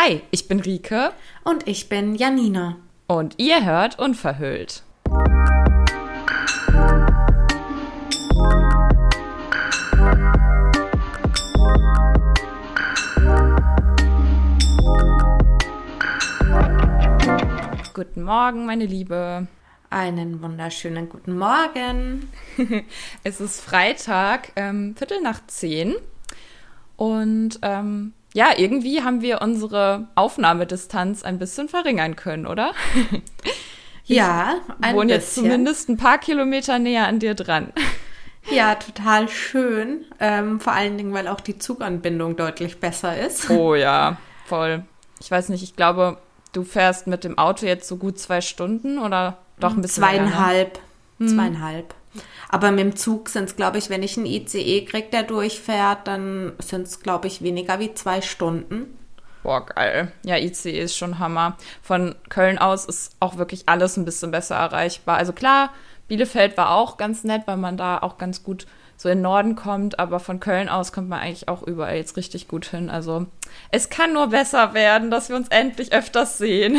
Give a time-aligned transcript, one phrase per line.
[0.00, 1.10] Hi, ich bin Rike.
[1.42, 2.76] Und ich bin Janina.
[3.08, 4.84] Und ihr hört Unverhüllt.
[17.92, 19.48] Guten Morgen, meine Liebe.
[19.90, 22.30] Einen wunderschönen guten Morgen.
[23.24, 25.96] es ist Freitag, ähm, Viertel nach zehn.
[26.94, 32.72] Und ähm, ja, irgendwie haben wir unsere Aufnahmedistanz ein bisschen verringern können, oder?
[34.04, 37.72] ja, ein wohne jetzt zumindest ein paar Kilometer näher an dir dran.
[38.50, 40.06] Ja, total schön.
[40.20, 43.50] Ähm, vor allen Dingen, weil auch die Zuganbindung deutlich besser ist.
[43.50, 44.84] Oh ja, voll.
[45.20, 46.16] Ich weiß nicht, ich glaube,
[46.52, 50.78] du fährst mit dem Auto jetzt so gut zwei Stunden oder doch ein bisschen Zweieinhalb.
[51.18, 51.36] Länger, ne?
[51.36, 51.94] Zweieinhalb.
[52.48, 56.06] Aber mit dem Zug sind es, glaube ich, wenn ich einen ICE kriege, der durchfährt,
[56.06, 58.98] dann sind es, glaube ich, weniger wie zwei Stunden.
[59.42, 60.12] Boah, geil.
[60.24, 61.56] Ja, ICE ist schon Hammer.
[61.82, 65.16] Von Köln aus ist auch wirklich alles ein bisschen besser erreichbar.
[65.16, 65.70] Also klar,
[66.08, 68.66] Bielefeld war auch ganz nett, weil man da auch ganz gut
[68.98, 72.16] so in den Norden kommt, aber von Köln aus kommt man eigentlich auch überall jetzt
[72.16, 72.90] richtig gut hin.
[72.90, 73.26] Also
[73.70, 76.76] es kann nur besser werden, dass wir uns endlich öfters sehen.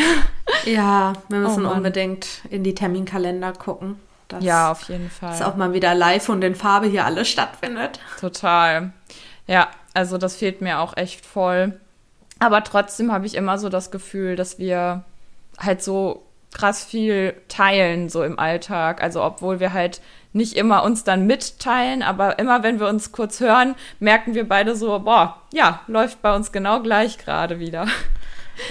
[0.66, 4.00] Ja, wir müssen oh unbedingt in die Terminkalender gucken.
[4.30, 5.32] Dass, ja, auf jeden Fall.
[5.32, 8.00] Dass auch mal wieder live und in Farbe hier alles stattfindet.
[8.20, 8.94] Total.
[9.48, 11.80] Ja, also das fehlt mir auch echt voll.
[12.40, 15.04] Aber trotzdem habe ich immer so das Gefühl, dass wir
[15.58, 19.02] halt so krass viel teilen, so im Alltag.
[19.04, 20.00] Also obwohl wir halt
[20.32, 24.76] nicht immer uns dann mitteilen, aber immer wenn wir uns kurz hören, merken wir beide
[24.76, 27.88] so, boah, ja, läuft bei uns genau gleich gerade wieder.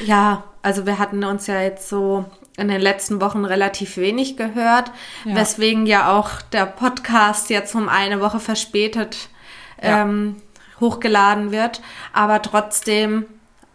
[0.05, 2.25] Ja, also wir hatten uns ja jetzt so
[2.59, 4.91] in den letzten Wochen relativ wenig gehört,
[5.25, 5.37] ja.
[5.37, 9.29] weswegen ja auch der Podcast jetzt um eine Woche verspätet
[9.81, 10.03] ja.
[10.03, 10.37] ähm,
[10.81, 11.81] hochgeladen wird.
[12.13, 13.27] Aber trotzdem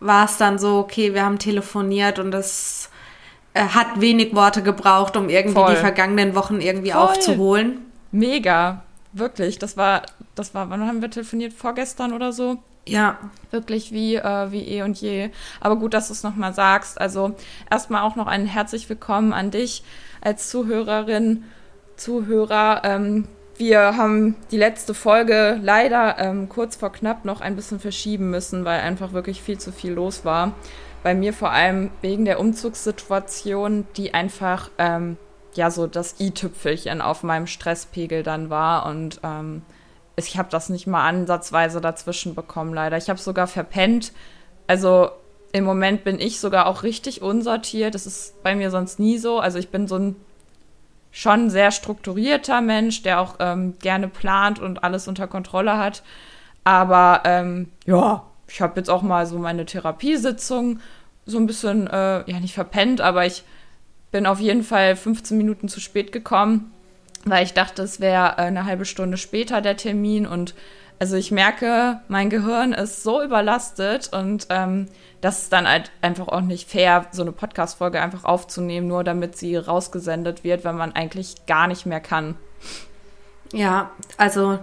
[0.01, 2.89] war es dann so, okay, wir haben telefoniert und es
[3.53, 5.75] äh, hat wenig Worte gebraucht, um irgendwie Voll.
[5.75, 7.03] die vergangenen Wochen irgendwie Voll.
[7.03, 7.79] aufzuholen.
[8.11, 8.83] Mega,
[9.13, 9.59] wirklich.
[9.59, 10.01] Das war,
[10.35, 11.53] das war, wann haben wir telefoniert?
[11.53, 12.57] Vorgestern oder so?
[12.87, 13.17] Ja.
[13.51, 15.29] Wirklich wie, äh, wie eh und je.
[15.61, 16.99] Aber gut, dass du es nochmal sagst.
[16.99, 17.35] Also
[17.69, 19.83] erstmal auch noch ein herzlich willkommen an dich
[20.21, 21.43] als Zuhörerin,
[21.95, 22.81] Zuhörer.
[22.83, 23.27] Ähm,
[23.57, 28.65] wir haben die letzte Folge leider ähm, kurz vor knapp noch ein bisschen verschieben müssen,
[28.65, 30.53] weil einfach wirklich viel zu viel los war.
[31.03, 35.17] Bei mir vor allem wegen der Umzugssituation, die einfach ähm,
[35.53, 39.61] ja so das i-Tüpfelchen auf meinem Stresspegel dann war und ähm,
[40.15, 42.97] ich habe das nicht mal ansatzweise dazwischen bekommen, leider.
[42.97, 44.13] Ich habe sogar verpennt.
[44.67, 45.09] Also
[45.51, 47.95] im Moment bin ich sogar auch richtig unsortiert.
[47.95, 49.39] Das ist bei mir sonst nie so.
[49.39, 50.15] Also ich bin so ein
[51.11, 56.03] schon sehr strukturierter Mensch, der auch ähm, gerne plant und alles unter Kontrolle hat.
[56.63, 60.79] Aber ähm, ja, ich habe jetzt auch mal so meine Therapiesitzung
[61.25, 63.43] so ein bisschen, äh, ja, nicht verpennt, aber ich
[64.11, 66.72] bin auf jeden Fall 15 Minuten zu spät gekommen
[67.25, 70.53] weil ich dachte, es wäre äh, eine halbe Stunde später der Termin und
[70.99, 74.87] also ich merke, mein Gehirn ist so überlastet und ähm,
[75.21, 79.35] das ist dann halt einfach auch nicht fair, so eine Podcast-Folge einfach aufzunehmen, nur damit
[79.35, 82.35] sie rausgesendet wird, wenn man eigentlich gar nicht mehr kann.
[83.51, 84.59] Ja, also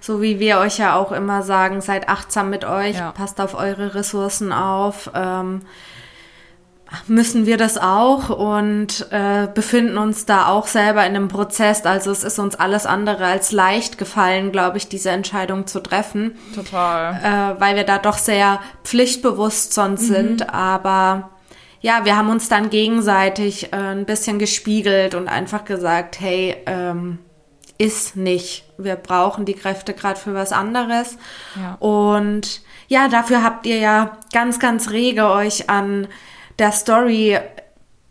[0.00, 3.12] so wie wir euch ja auch immer sagen, seid achtsam mit euch, ja.
[3.12, 5.10] passt auf eure Ressourcen auf.
[5.14, 5.62] Ähm,
[7.06, 11.84] müssen wir das auch und äh, befinden uns da auch selber in einem Prozess.
[11.84, 16.36] Also es ist uns alles andere als leicht gefallen, glaube ich, diese Entscheidung zu treffen.
[16.54, 17.14] Total.
[17.56, 20.14] Äh, weil wir da doch sehr pflichtbewusst sonst mhm.
[20.14, 20.54] sind.
[20.54, 21.30] Aber
[21.80, 27.18] ja, wir haben uns dann gegenseitig äh, ein bisschen gespiegelt und einfach gesagt, hey, ähm,
[27.78, 28.64] ist nicht.
[28.78, 31.16] Wir brauchen die Kräfte gerade für was anderes.
[31.56, 31.74] Ja.
[31.80, 36.06] Und ja, dafür habt ihr ja ganz, ganz rege euch an
[36.58, 37.38] der Story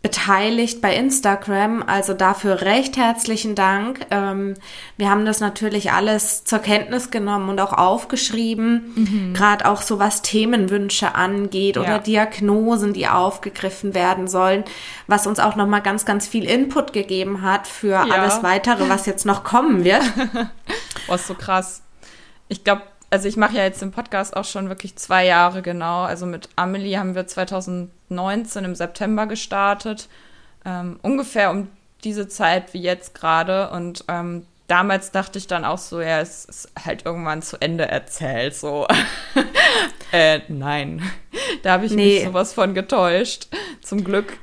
[0.04, 1.82] beteiligt bei Instagram.
[1.82, 4.00] Also dafür recht herzlichen Dank.
[4.10, 4.52] Ähm,
[4.98, 8.92] wir haben das natürlich alles zur Kenntnis genommen und auch aufgeschrieben.
[8.96, 9.32] Mhm.
[9.32, 11.82] Gerade auch so was Themenwünsche angeht ja.
[11.82, 14.64] oder Diagnosen, die aufgegriffen werden sollen,
[15.06, 18.02] was uns auch nochmal ganz, ganz viel Input gegeben hat für ja.
[18.02, 20.02] alles weitere, was jetzt noch kommen wird.
[21.06, 21.80] Boah, ist so krass.
[22.48, 22.82] Ich glaube,
[23.14, 26.02] also ich mache ja jetzt den Podcast auch schon wirklich zwei Jahre genau.
[26.02, 30.08] Also mit Amelie haben wir 2019 im September gestartet.
[30.64, 31.68] Ähm, ungefähr um
[32.02, 33.70] diese Zeit wie jetzt gerade.
[33.70, 37.86] Und ähm, damals dachte ich dann auch so, ja, es ist halt irgendwann zu Ende
[37.86, 38.56] erzählt.
[38.56, 38.88] So.
[40.12, 41.00] äh, nein.
[41.62, 42.16] Da habe ich nee.
[42.16, 43.48] mich sowas von getäuscht.
[43.80, 44.38] Zum Glück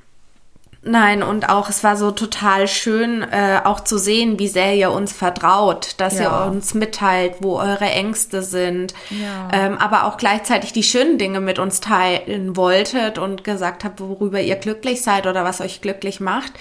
[0.84, 4.92] Nein, und auch es war so total schön, äh, auch zu sehen, wie sehr ihr
[4.92, 6.46] uns vertraut, dass Ja.
[6.46, 9.48] ihr uns mitteilt, wo eure Ängste sind, Ja.
[9.54, 14.42] ähm, aber auch gleichzeitig die schönen Dinge mit uns teilen wolltet und gesagt habt, worüber
[14.42, 16.54] ihr glücklich seid oder was euch glücklich macht.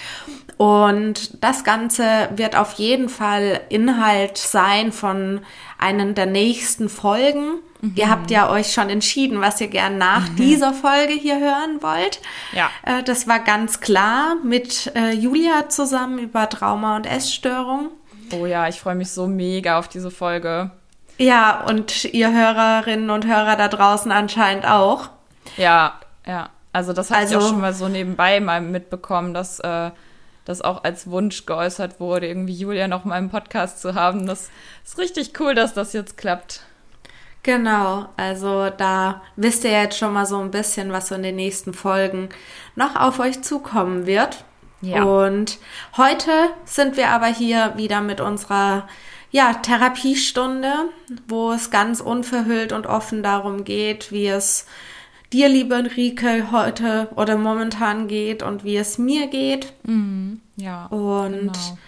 [0.59, 5.41] Und das Ganze wird auf jeden Fall Inhalt sein von
[5.81, 7.59] einen der nächsten Folgen.
[7.95, 12.21] Ihr habt ja euch schon entschieden, was ihr gern nach dieser Folge hier hören wollt.
[12.53, 12.69] Ja.
[12.85, 17.89] Äh, das war ganz klar mit äh, Julia zusammen über Trauma und Essstörung.
[18.33, 20.71] Oh ja, ich freue mich so mega auf diese Folge.
[21.17, 25.09] Ja, und ihr Hörerinnen und Hörer da draußen anscheinend auch.
[25.57, 25.95] Ja,
[26.27, 26.51] ja.
[26.73, 29.91] Also das habe ich Also- auch schon mal so nebenbei mal mitbekommen, dass äh,
[30.45, 34.27] das auch als Wunsch geäußert wurde, irgendwie Julia noch mal im Podcast zu haben.
[34.27, 34.51] Das
[34.85, 36.63] ist richtig cool, dass das jetzt klappt.
[37.43, 41.37] Genau, also da wisst ihr jetzt schon mal so ein bisschen, was so in den
[41.37, 42.29] nächsten Folgen
[42.77, 44.45] noch auf euch zukommen wird.
[44.83, 45.05] Ja.
[45.05, 45.59] Und
[45.97, 46.31] heute
[46.65, 48.89] sind wir aber hier wieder mit unserer
[49.31, 50.73] ja, Therapiestunde,
[51.29, 54.67] wo es ganz unverhüllt und offen darum geht, wie es
[55.33, 59.73] dir, liebe Enrique, heute oder momentan geht und wie es mir geht.
[60.57, 60.87] Ja.
[60.87, 61.79] Und genau.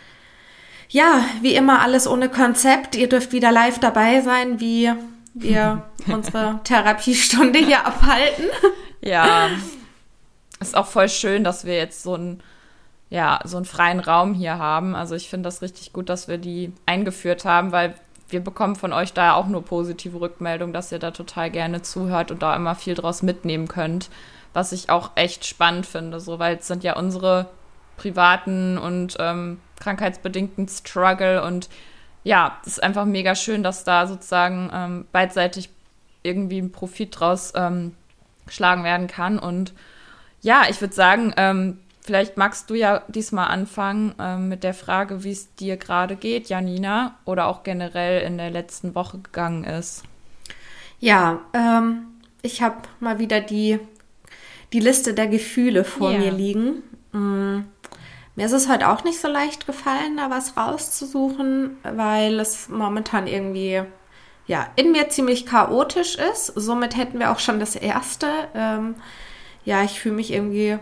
[0.89, 2.95] ja, wie immer alles ohne Konzept.
[2.95, 4.93] Ihr dürft wieder live dabei sein, wie
[5.35, 8.47] wir unsere Therapiestunde hier abhalten.
[9.01, 9.49] Ja.
[10.61, 12.41] Ist auch voll schön, dass wir jetzt so einen,
[13.11, 14.95] ja, so einen freien Raum hier haben.
[14.95, 17.95] Also ich finde das richtig gut, dass wir die eingeführt haben, weil
[18.33, 22.31] wir bekommen von euch da auch nur positive Rückmeldungen, dass ihr da total gerne zuhört
[22.31, 24.11] und da immer viel draus mitnehmen könnt.
[24.53, 27.49] Was ich auch echt spannend finde, so, weil es sind ja unsere
[27.97, 31.69] privaten und ähm, krankheitsbedingten Struggle und
[32.25, 35.71] ja, es ist einfach mega schön, dass da sozusagen ähm, beidseitig
[36.23, 37.95] irgendwie ein Profit draus ähm,
[38.47, 39.39] geschlagen werden kann.
[39.39, 39.73] Und
[40.41, 45.25] ja, ich würde sagen, ähm, vielleicht magst du ja diesmal anfangen ähm, mit der Frage,
[45.25, 50.03] wie es dir gerade geht, Janina, oder auch generell in der letzten Woche gegangen ist.
[51.01, 52.07] Ja, ähm,
[52.43, 53.79] ich habe mal wieder die,
[54.73, 56.19] die Liste der Gefühle vor Ja.
[56.19, 56.83] mir liegen.
[57.13, 57.65] Mm.
[58.35, 63.27] Mir ist es heute auch nicht so leicht gefallen, da was rauszusuchen, weil es momentan
[63.27, 63.83] irgendwie
[64.47, 66.47] ja, in mir ziemlich chaotisch ist.
[66.47, 68.29] Somit hätten wir auch schon das erste.
[68.55, 68.95] Ähm,
[69.65, 70.79] ja, ich fühle mich irgendwie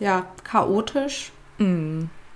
[0.00, 1.32] ja, chaotisch,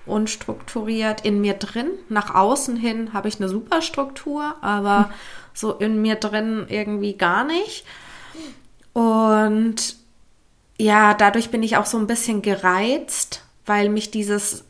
[0.07, 1.91] unstrukturiert in mir drin.
[2.09, 5.11] Nach außen hin habe ich eine super Struktur, aber
[5.55, 7.85] so in mir drin irgendwie gar nicht.
[8.93, 9.97] Und
[10.79, 14.65] ja, dadurch bin ich auch so ein bisschen gereizt, weil mich dieses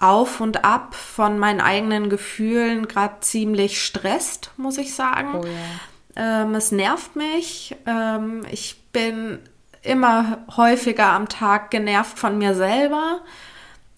[0.00, 5.40] Auf und Ab von meinen eigenen Gefühlen gerade ziemlich stresst, muss ich sagen.
[5.40, 6.42] Oh ja.
[6.42, 7.76] Ähm, es nervt mich.
[7.86, 9.38] Ähm, ich bin
[9.82, 13.20] immer häufiger am Tag genervt von mir selber,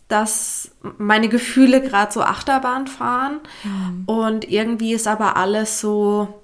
[0.09, 3.41] dass meine Gefühle gerade so Achterbahn fahren.
[4.07, 6.41] Und irgendwie ist aber alles so,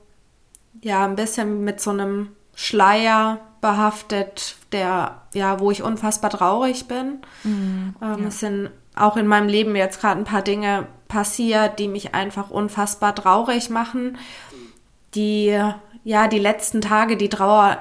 [0.80, 7.18] ja, ein bisschen mit so einem Schleier behaftet, der, ja, wo ich unfassbar traurig bin.
[8.02, 12.14] ähm, Es sind auch in meinem Leben jetzt gerade ein paar Dinge passiert, die mich
[12.14, 14.18] einfach unfassbar traurig machen
[15.14, 15.58] die,
[16.04, 17.78] ja, die letzten Tage die Trauer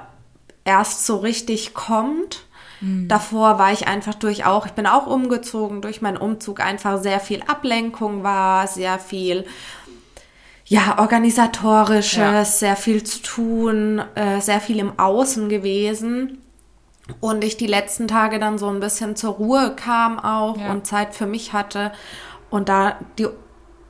[0.67, 2.43] erst so richtig kommt.
[2.79, 7.19] Davor war ich einfach durch auch, ich bin auch umgezogen, durch meinen Umzug einfach sehr
[7.19, 9.45] viel Ablenkung war, sehr viel,
[10.65, 12.45] ja, organisatorisches, Ja.
[12.45, 16.39] sehr viel zu tun, äh, sehr viel im Außen gewesen.
[17.19, 20.69] Und ich die letzten Tage dann so ein bisschen zur Ruhe kam auch Ja.
[20.71, 21.91] und Zeit für mich hatte
[22.51, 23.27] und da die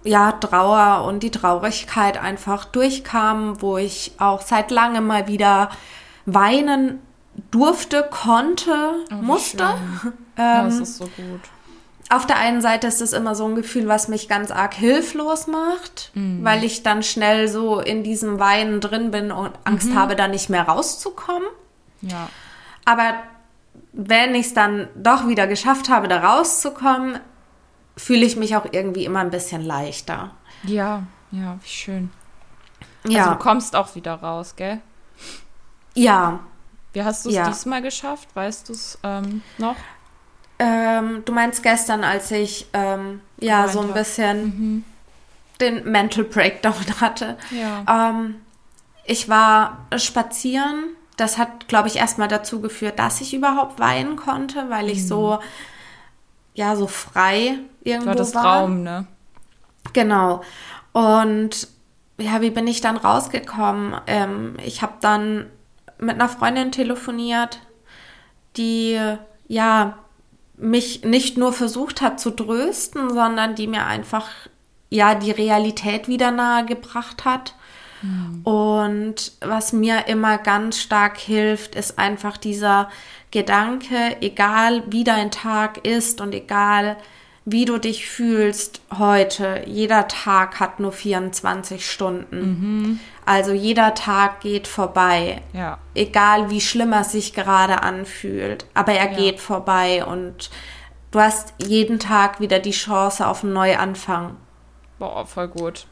[0.04, 5.70] ja, Trauer und die Traurigkeit einfach durchkam, wo ich auch seit langem mal wieder
[6.28, 7.00] weinen
[7.52, 9.58] durfte, konnte, Oh, musste.
[10.02, 10.14] schön.
[10.38, 11.42] ja, das Ähm, ist so gut.
[12.10, 15.48] auf der einen Seite ist es immer so ein Gefühl, was mich ganz arg hilflos
[15.48, 20.28] macht, weil ich dann schnell so in diesem Weinen drin bin und Angst habe, da
[20.28, 21.48] nicht mehr rauszukommen.
[22.02, 22.30] Ja.
[22.86, 23.16] Aber
[23.94, 27.20] wenn ich es dann doch wieder geschafft habe, da rauszukommen,
[27.96, 30.32] fühle ich mich auch irgendwie immer ein bisschen leichter.
[30.64, 32.10] Ja, ja, wie schön.
[33.08, 34.82] Ja, Also du kommst auch wieder raus, gell?
[35.98, 36.40] Ja.
[36.94, 37.48] Wie hast du es Ja.
[37.48, 38.30] diesmal geschafft?
[38.34, 39.76] Weißt du es ähm, noch?
[40.60, 43.94] Ähm, du meinst gestern, als ich ähm, ja Geweint so ein hab.
[43.94, 44.84] bisschen
[45.62, 47.38] den Mental Breakdown hatte.
[47.52, 48.10] Ja.
[48.10, 48.36] Ähm,
[49.06, 50.86] ich war spazieren.
[51.18, 55.40] Das hat, glaube ich, erstmal dazu geführt, dass ich überhaupt weinen konnte, weil ich so
[56.54, 58.62] ja so frei Du irgendwo hattest war.
[58.62, 59.06] Raum, ne?
[59.94, 60.42] Genau.
[60.94, 61.68] Und
[62.18, 63.96] ja, wie bin ich dann rausgekommen?
[64.08, 65.48] Ähm, ich habe dann
[66.00, 67.60] mit einer Freundin telefoniert,
[68.56, 69.00] die
[69.48, 69.98] ja
[70.58, 74.28] mich nicht nur versucht hat zu trösten, sondern die mir einfach
[74.90, 77.54] ja die Realität wieder nahe gebracht hat.
[78.02, 78.42] Mhm.
[78.44, 82.90] Und was mir immer ganz stark hilft, ist einfach dieser
[83.32, 86.98] Gedanke, egal wie dein Tag ist und egal
[87.46, 92.40] wie du dich fühlst heute, jeder Tag hat nur 24 Stunden.
[92.40, 93.00] Mhm.
[93.28, 95.42] Also jeder Tag geht vorbei.
[95.52, 95.80] Ja.
[95.94, 98.66] Egal wie schlimm er sich gerade anfühlt.
[98.74, 99.18] Aber er ja.
[99.18, 100.50] geht vorbei und
[101.12, 104.38] du hast jeden Tag wieder die Chance auf einen Neuanfang.
[104.98, 105.88] Boah, voll gut.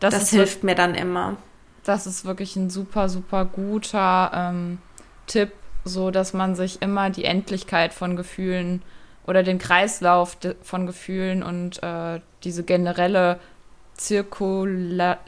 [0.00, 1.36] Das, das hilft mir dann immer.
[1.84, 4.78] Das ist wirklich ein super, super guter ähm,
[5.28, 5.52] Tipp,
[5.84, 8.82] so dass man sich immer die Endlichkeit von Gefühlen
[9.24, 13.38] oder den Kreislauf von Gefühlen und äh, diese generelle
[13.94, 15.18] Zirkular,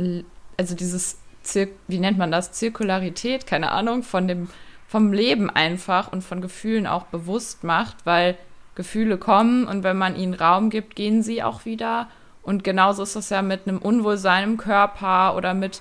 [0.56, 2.52] also dieses Zir wie nennt man das?
[2.52, 4.48] Zirkularität, keine Ahnung, von dem,
[4.86, 8.36] vom Leben einfach und von Gefühlen auch bewusst macht, weil
[8.74, 12.08] Gefühle kommen und wenn man ihnen Raum gibt, gehen sie auch wieder.
[12.42, 15.80] Und genauso ist es ja mit einem Unwohlsein im Körper oder mit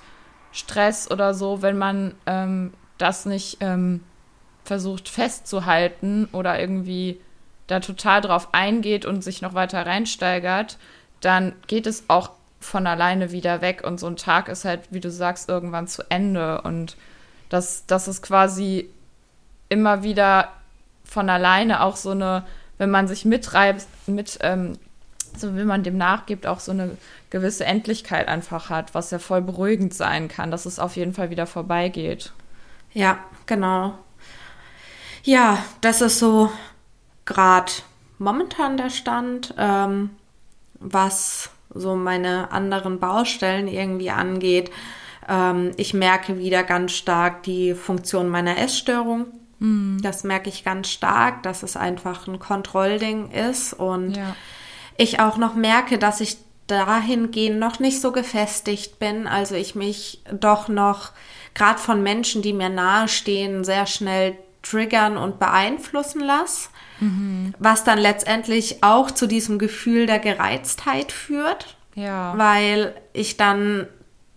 [0.52, 4.00] Stress oder so, wenn man ähm, das nicht ähm,
[4.64, 7.20] versucht festzuhalten oder irgendwie
[7.66, 10.78] da total drauf eingeht und sich noch weiter reinsteigert,
[11.20, 12.30] dann geht es auch
[12.64, 16.02] von alleine wieder weg und so ein Tag ist halt, wie du sagst, irgendwann zu
[16.10, 16.96] Ende und
[17.50, 18.88] das, das ist quasi
[19.68, 20.48] immer wieder
[21.04, 22.44] von alleine auch so eine,
[22.78, 24.78] wenn man sich mitreibt, mit, ähm,
[25.36, 26.96] so wie man dem nachgibt, auch so eine
[27.30, 31.30] gewisse Endlichkeit einfach hat, was ja voll beruhigend sein kann, dass es auf jeden Fall
[31.30, 32.32] wieder vorbeigeht.
[32.92, 33.98] Ja, genau.
[35.22, 36.50] Ja, das ist so
[37.24, 37.72] gerade
[38.18, 40.10] momentan der Stand, ähm,
[40.80, 44.70] was so meine anderen Baustellen irgendwie angeht.
[45.28, 49.26] Ähm, ich merke wieder ganz stark die Funktion meiner Essstörung.
[49.58, 50.00] Mhm.
[50.02, 54.36] Das merke ich ganz stark, dass es einfach ein Kontrollding ist und ja.
[54.96, 59.26] ich auch noch merke, dass ich dahingehend noch nicht so gefestigt bin.
[59.26, 61.12] Also ich mich doch noch
[61.54, 66.70] gerade von Menschen, die mir nahestehen, sehr schnell triggern und beeinflussen lasse
[67.00, 67.54] mhm.
[67.58, 71.76] was dann letztendlich auch zu diesem Gefühl der Gereiztheit führt.
[71.94, 72.36] Ja.
[72.36, 73.86] Weil ich dann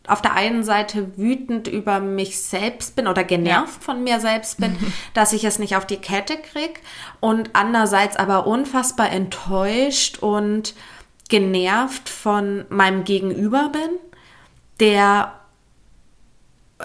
[0.07, 3.81] auf der einen Seite wütend über mich selbst bin oder genervt ja.
[3.81, 4.75] von mir selbst bin,
[5.13, 6.79] dass ich es nicht auf die Kette kriege
[7.19, 10.75] und andererseits aber unfassbar enttäuscht und
[11.29, 13.99] genervt von meinem Gegenüber bin,
[14.79, 15.33] der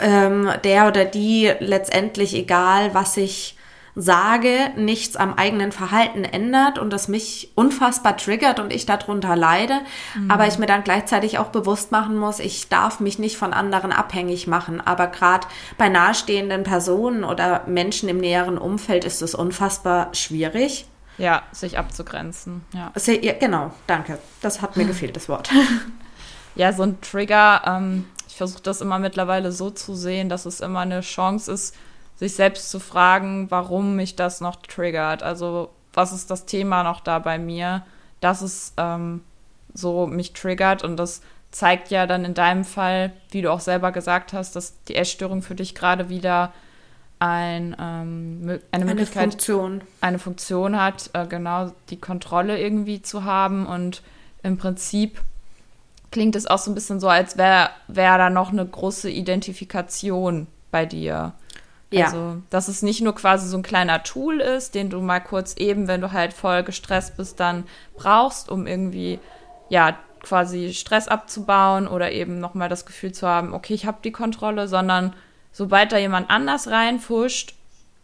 [0.00, 3.56] ähm, der oder die letztendlich egal, was ich
[3.94, 9.80] sage, nichts am eigenen Verhalten ändert und das mich unfassbar triggert und ich darunter leide,
[10.14, 10.30] mhm.
[10.30, 13.92] aber ich mir dann gleichzeitig auch bewusst machen muss, ich darf mich nicht von anderen
[13.92, 14.80] abhängig machen.
[14.80, 15.46] Aber gerade
[15.76, 20.86] bei nahestehenden Personen oder Menschen im näheren Umfeld ist es unfassbar schwierig.
[21.18, 22.64] Ja, sich abzugrenzen.
[22.72, 22.90] Ja.
[23.38, 24.18] Genau, danke.
[24.40, 25.50] Das hat mir gefehlt, das Wort.
[26.54, 30.60] Ja, so ein Trigger, ähm, ich versuche das immer mittlerweile so zu sehen, dass es
[30.60, 31.74] immer eine Chance ist,
[32.22, 35.24] sich selbst zu fragen, warum mich das noch triggert.
[35.24, 37.84] Also was ist das Thema noch da bei mir,
[38.20, 39.22] dass es ähm,
[39.74, 43.90] so mich triggert und das zeigt ja dann in deinem Fall, wie du auch selber
[43.90, 46.52] gesagt hast, dass die Essstörung für dich gerade wieder
[47.18, 53.24] ein, ähm, eine Möglichkeit, eine Funktion, eine Funktion hat, äh, genau die Kontrolle irgendwie zu
[53.24, 54.00] haben und
[54.44, 55.20] im Prinzip
[56.12, 60.46] klingt es auch so ein bisschen so, als wäre wär da noch eine große Identifikation
[60.70, 61.32] bei dir.
[61.92, 62.06] Ja.
[62.06, 65.54] Also, dass es nicht nur quasi so ein kleiner Tool ist, den du mal kurz
[65.56, 67.64] eben, wenn du halt voll gestresst bist, dann
[67.96, 69.18] brauchst, um irgendwie,
[69.68, 74.12] ja, quasi Stress abzubauen oder eben nochmal das Gefühl zu haben, okay, ich habe die
[74.12, 75.14] Kontrolle, sondern
[75.50, 77.54] sobald da jemand anders reinfuscht,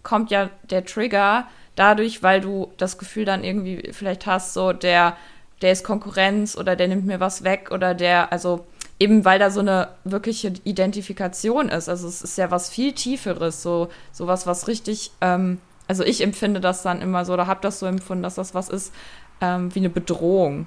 [0.03, 5.17] kommt ja der Trigger dadurch, weil du das Gefühl dann irgendwie vielleicht hast, so der,
[5.63, 8.67] der ist Konkurrenz oder der nimmt mir was weg oder der, also
[8.99, 11.89] eben weil da so eine wirkliche Identifikation ist.
[11.89, 16.61] Also es ist ja was viel Tieferes, so sowas, was richtig, ähm, also ich empfinde
[16.61, 18.93] das dann immer so, oder habe das so empfunden, dass das was ist
[19.41, 20.67] ähm, wie eine Bedrohung.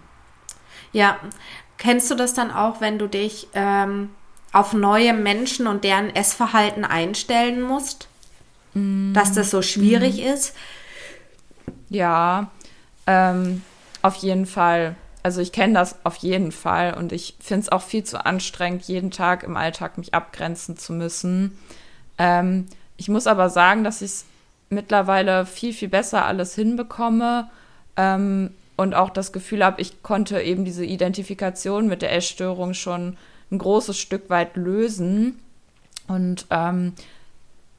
[0.94, 1.18] Ja,
[1.78, 4.10] kennst du das dann auch, wenn du dich ähm,
[4.54, 8.08] auf neue Menschen und deren Essverhalten einstellen musst?
[8.74, 9.14] Mm.
[9.14, 10.34] Dass das so schwierig mm.
[10.34, 10.56] ist?
[11.90, 12.50] Ja,
[13.08, 13.62] ähm,
[14.02, 17.82] auf jeden Fall also ich kenne das auf jeden Fall und ich finde es auch
[17.82, 21.58] viel zu anstrengend, jeden Tag im Alltag mich abgrenzen zu müssen.
[22.18, 24.26] Ähm, ich muss aber sagen, dass ich es
[24.70, 27.50] mittlerweile viel, viel besser alles hinbekomme
[27.98, 33.18] ähm, und auch das Gefühl habe, ich konnte eben diese Identifikation mit der Essstörung schon
[33.52, 35.40] ein großes Stück weit lösen.
[36.08, 36.94] Und ähm,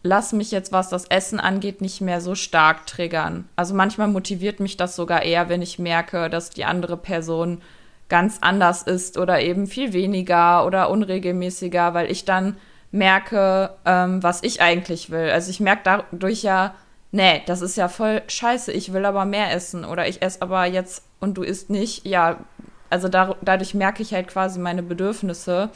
[0.03, 3.49] lass mich jetzt, was das Essen angeht, nicht mehr so stark triggern.
[3.57, 7.63] Also manchmal motiviert mich das sogar eher, wenn ich merke, dass die andere Person
[8.09, 12.57] ganz anders ist oder eben viel weniger oder unregelmäßiger, weil ich dann
[12.91, 15.31] merke, ähm, was ich eigentlich will.
[15.31, 16.75] Also ich merke dadurch ja,
[17.11, 20.67] nee, das ist ja voll scheiße, ich will aber mehr essen oder ich esse aber
[20.67, 22.05] jetzt und du isst nicht.
[22.05, 22.41] Ja,
[22.91, 25.71] also da, dadurch merke ich halt quasi meine Bedürfnisse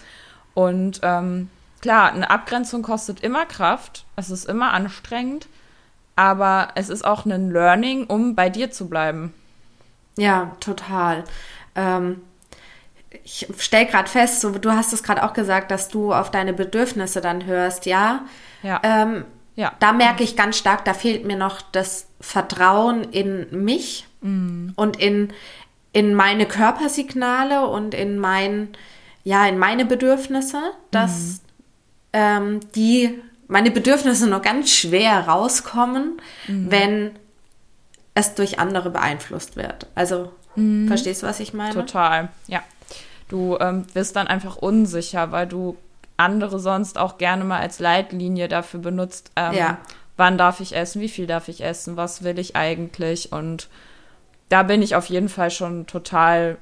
[0.52, 1.49] und ähm,
[1.80, 5.49] klar, eine Abgrenzung kostet immer Kraft, es ist immer anstrengend,
[6.16, 9.35] aber es ist auch ein Learning, um bei dir zu bleiben.
[10.16, 11.25] Ja, total.
[11.75, 12.23] Ähm,
[13.25, 16.52] ich stelle gerade fest, so, du hast es gerade auch gesagt, dass du auf deine
[16.52, 18.25] Bedürfnisse dann hörst, ja.
[18.62, 18.80] Ja.
[18.83, 19.25] Ähm,
[19.56, 19.73] ja.
[19.80, 24.71] Da merke ich ganz stark, da fehlt mir noch das Vertrauen in mich mm.
[24.76, 25.33] und in,
[25.92, 28.68] in meine Körpersignale und in mein,
[29.25, 31.46] ja, in meine Bedürfnisse, dass mm.
[32.16, 36.18] Ähm, die, meine Bedürfnisse noch ganz schwer rauskommen,
[36.49, 36.70] mm.
[36.70, 37.11] wenn
[38.14, 39.87] es durch andere beeinflusst wird.
[39.94, 40.88] Also, mm.
[40.88, 41.75] verstehst du, was ich meine?
[41.75, 42.62] Total, ja.
[43.28, 45.76] Du ähm, wirst dann einfach unsicher, weil du
[46.16, 49.30] andere sonst auch gerne mal als Leitlinie dafür benutzt.
[49.37, 49.78] Ähm, ja.
[50.16, 51.02] Wann darf ich essen?
[51.02, 51.99] Wie viel darf ich essen?
[51.99, 53.30] Was will ich eigentlich?
[53.30, 53.68] Und
[54.49, 56.56] da bin ich auf jeden Fall schon total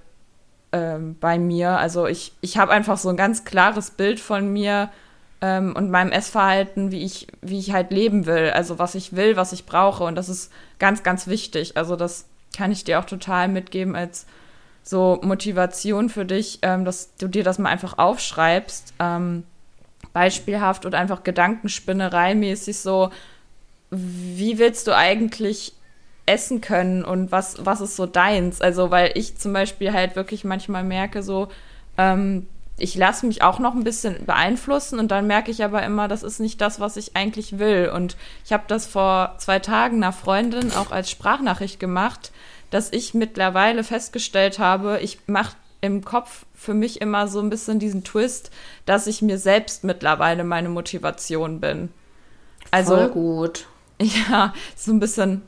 [0.72, 1.78] ähm, bei mir.
[1.78, 4.90] Also ich, ich habe einfach so ein ganz klares Bild von mir
[5.44, 8.50] ähm, und meinem Essverhalten, wie ich, wie ich halt leben will.
[8.50, 10.04] Also was ich will, was ich brauche.
[10.04, 11.76] Und das ist ganz, ganz wichtig.
[11.76, 12.24] Also das
[12.56, 14.24] kann ich dir auch total mitgeben als
[14.82, 19.44] so Motivation für dich, ähm, dass du dir das mal einfach aufschreibst, ähm,
[20.14, 23.10] beispielhaft und einfach Gedankenspinnerei-mäßig so,
[23.90, 25.74] wie willst du eigentlich
[26.24, 28.62] essen können und was, was ist so deins?
[28.62, 31.48] Also, weil ich zum Beispiel halt wirklich manchmal merke, so,
[31.98, 32.46] ähm,
[32.76, 36.22] ich lasse mich auch noch ein bisschen beeinflussen und dann merke ich aber immer, das
[36.22, 37.90] ist nicht das, was ich eigentlich will.
[37.94, 42.32] Und ich habe das vor zwei Tagen einer Freundin auch als Sprachnachricht gemacht
[42.74, 47.78] dass ich mittlerweile festgestellt habe, ich mache im Kopf für mich immer so ein bisschen
[47.78, 48.50] diesen Twist,
[48.84, 51.90] dass ich mir selbst mittlerweile meine Motivation bin.
[52.72, 53.66] Also Voll gut.
[54.28, 55.42] Ja, so ein bisschen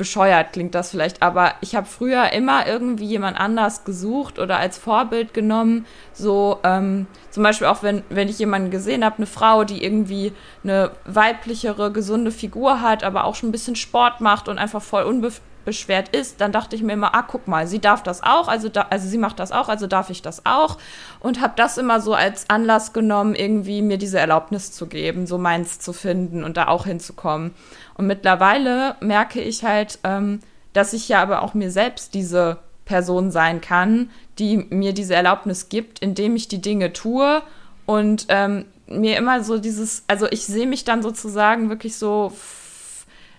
[0.00, 4.78] bescheuert klingt das vielleicht, aber ich habe früher immer irgendwie jemand anders gesucht oder als
[4.78, 5.84] Vorbild genommen.
[6.14, 10.32] So ähm, zum Beispiel auch, wenn, wenn ich jemanden gesehen habe, eine Frau, die irgendwie
[10.64, 15.02] eine weiblichere, gesunde Figur hat, aber auch schon ein bisschen Sport macht und einfach voll
[15.02, 15.32] unbe
[15.64, 18.68] beschwert ist, dann dachte ich mir immer, ah, guck mal, sie darf das auch, also,
[18.68, 20.78] da, also sie macht das auch, also darf ich das auch.
[21.20, 25.38] Und habe das immer so als Anlass genommen, irgendwie mir diese Erlaubnis zu geben, so
[25.38, 27.52] meins zu finden und da auch hinzukommen.
[27.94, 30.40] Und mittlerweile merke ich halt, ähm,
[30.72, 35.68] dass ich ja aber auch mir selbst diese Person sein kann, die mir diese Erlaubnis
[35.68, 37.42] gibt, indem ich die Dinge tue
[37.86, 42.32] und ähm, mir immer so dieses, also ich sehe mich dann sozusagen wirklich so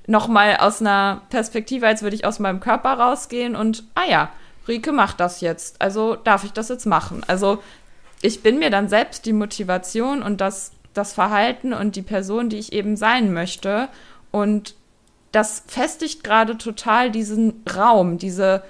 [0.07, 4.29] nochmal aus einer Perspektive, als würde ich aus meinem Körper rausgehen und, ah ja,
[4.67, 7.23] Rike macht das jetzt, also darf ich das jetzt machen.
[7.27, 7.59] Also
[8.21, 12.59] ich bin mir dann selbst die Motivation und das, das Verhalten und die Person, die
[12.59, 13.89] ich eben sein möchte.
[14.29, 14.75] Und
[15.31, 18.63] das festigt gerade total diesen Raum, diese,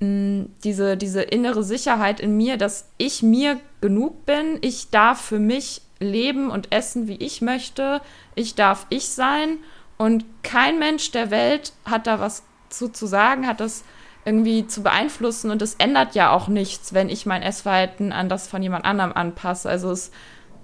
[0.00, 4.58] mm, diese, diese innere Sicherheit in mir, dass ich mir genug bin.
[4.60, 8.02] Ich darf für mich leben und essen, wie ich möchte.
[8.34, 9.58] Ich darf ich sein
[9.96, 13.84] und kein Mensch der Welt hat da was zu, zu sagen, hat das
[14.24, 15.50] irgendwie zu beeinflussen.
[15.50, 19.12] Und es ändert ja auch nichts, wenn ich mein Essverhalten an das von jemand anderem
[19.12, 19.68] anpasse.
[19.68, 20.10] Also es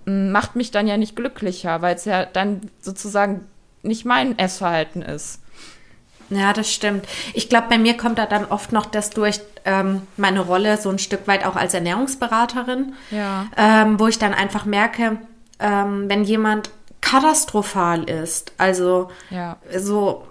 [0.07, 3.47] mm, macht mich dann ja nicht glücklicher, weil es ja dann sozusagen
[3.83, 5.40] nicht mein Essverhalten ist.
[6.31, 7.07] Ja, das stimmt.
[7.35, 10.88] Ich glaube, bei mir kommt da dann oft noch das durch ähm, meine Rolle so
[10.88, 13.47] ein Stück weit auch als Ernährungsberaterin, ja.
[13.57, 15.19] ähm, wo ich dann einfach merke,
[15.59, 18.53] ähm, wenn jemand katastrophal ist.
[18.59, 19.57] Also ja.
[19.77, 20.27] so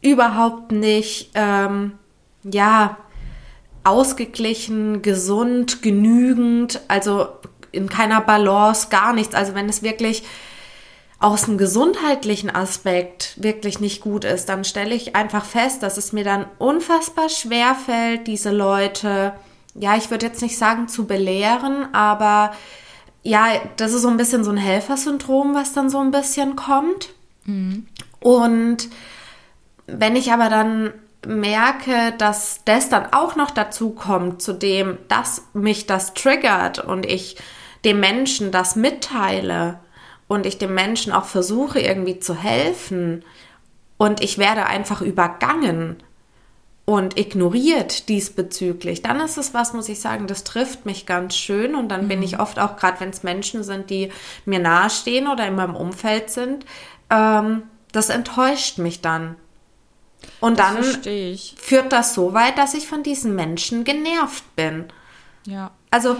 [0.00, 1.98] überhaupt nicht, ähm,
[2.44, 2.96] ja,
[3.84, 7.28] ausgeglichen, gesund, genügend, also
[7.72, 9.34] in keiner Balance, gar nichts.
[9.34, 10.22] Also wenn es wirklich
[11.18, 16.12] aus dem gesundheitlichen Aspekt wirklich nicht gut ist, dann stelle ich einfach fest, dass es
[16.12, 19.32] mir dann unfassbar schwer fällt, diese Leute,
[19.74, 22.52] ja, ich würde jetzt nicht sagen zu belehren, aber
[23.22, 27.10] ja, das ist so ein bisschen so ein Helfersyndrom, was dann so ein bisschen kommt.
[27.44, 27.86] Mhm.
[28.20, 28.88] Und
[29.86, 30.92] wenn ich aber dann
[31.26, 37.06] merke, dass das dann auch noch dazu kommt, zu dem, dass mich das triggert und
[37.06, 37.36] ich
[37.84, 39.78] dem Menschen das mitteile
[40.26, 43.24] und ich dem Menschen auch versuche irgendwie zu helfen
[43.98, 46.02] und ich werde einfach übergangen
[46.84, 51.74] und ignoriert diesbezüglich, dann ist es was, muss ich sagen, das trifft mich ganz schön
[51.74, 52.08] und dann mhm.
[52.08, 54.10] bin ich oft auch, gerade wenn es Menschen sind, die
[54.44, 56.66] mir nahestehen oder in meinem Umfeld sind,
[57.10, 59.36] ähm, das enttäuscht mich dann.
[60.40, 64.86] Und Das dann führt das so weit, dass ich von diesen Menschen genervt bin.
[65.46, 65.72] Ja.
[65.90, 66.16] Also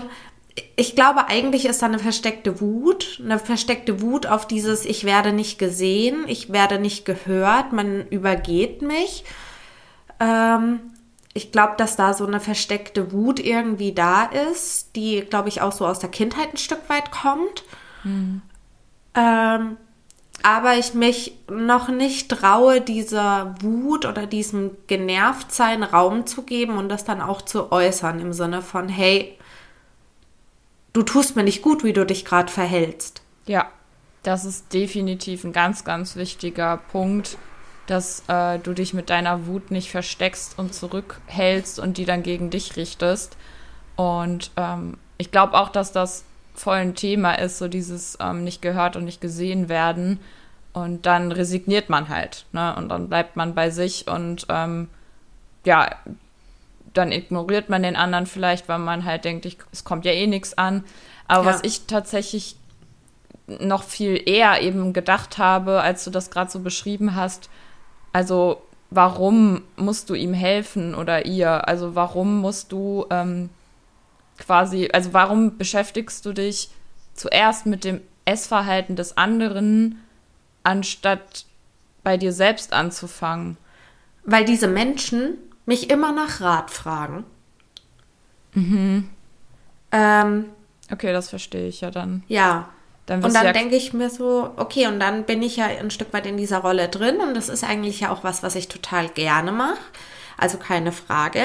[0.76, 5.32] ich glaube, eigentlich ist da eine versteckte Wut, eine versteckte Wut auf dieses, ich werde
[5.32, 9.24] nicht gesehen, ich werde nicht gehört, man übergeht mich.
[10.20, 10.80] Ähm,
[11.34, 15.72] ich glaube, dass da so eine versteckte Wut irgendwie da ist, die, glaube ich, auch
[15.72, 17.64] so aus der Kindheit ein Stück weit kommt.
[19.14, 19.76] Ähm,
[20.42, 26.88] aber ich mich noch nicht traue, dieser Wut oder diesem Genervtsein Raum zu geben und
[26.88, 29.38] das dann auch zu äußern im Sinne von, hey,
[30.92, 33.22] du tust mir nicht gut, wie du dich gerade verhältst.
[33.46, 33.70] Ja,
[34.22, 37.38] das ist definitiv ein ganz, ganz wichtiger Punkt,
[37.86, 42.50] dass äh, du dich mit deiner Wut nicht versteckst und zurückhältst und die dann gegen
[42.50, 43.36] dich richtest.
[43.96, 48.62] Und ähm, ich glaube auch, dass das voll ein Thema ist, so dieses ähm, nicht
[48.62, 50.20] gehört und nicht gesehen werden.
[50.72, 52.74] Und dann resigniert man halt, ne?
[52.76, 54.88] Und dann bleibt man bei sich und ähm,
[55.64, 55.90] ja,
[56.94, 60.26] dann ignoriert man den anderen vielleicht, weil man halt denkt, ich, es kommt ja eh
[60.26, 60.84] nichts an.
[61.28, 61.50] Aber Ja.
[61.54, 62.56] was ich tatsächlich
[63.46, 67.50] noch viel eher eben gedacht habe, als du das gerade so beschrieben hast,
[68.12, 71.66] also warum musst du ihm helfen oder ihr?
[71.68, 73.50] Also warum musst du ähm,
[74.38, 76.70] quasi, also warum beschäftigst du dich
[77.14, 80.00] zuerst mit dem Essverhalten des anderen,
[80.62, 81.46] anstatt
[82.02, 83.56] bei dir selbst anzufangen?
[84.24, 87.24] Weil diese Menschen mich immer nach Rat fragen.
[88.54, 90.46] Ähm,
[90.90, 92.22] Okay, das verstehe ich ja dann.
[92.28, 92.68] ja.
[93.06, 95.90] Dann Und dann ja, denke ich mir so, okay, und dann bin ich ja ein
[95.90, 98.68] Stück weit in dieser Rolle drin und das ist eigentlich ja auch was, was ich
[98.68, 99.78] total gerne mache.
[100.38, 101.42] Also keine Frage.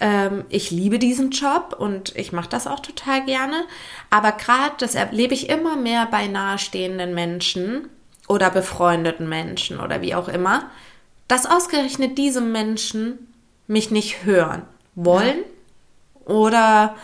[0.00, 3.64] Ähm, ich liebe diesen Job und ich mache das auch total gerne.
[4.10, 7.88] Aber gerade das erlebe ich immer mehr bei nahestehenden Menschen
[8.28, 10.70] oder befreundeten Menschen oder wie auch immer,
[11.28, 13.32] dass ausgerechnet diese Menschen
[13.66, 14.62] mich nicht hören
[14.94, 15.38] wollen
[16.24, 16.96] oder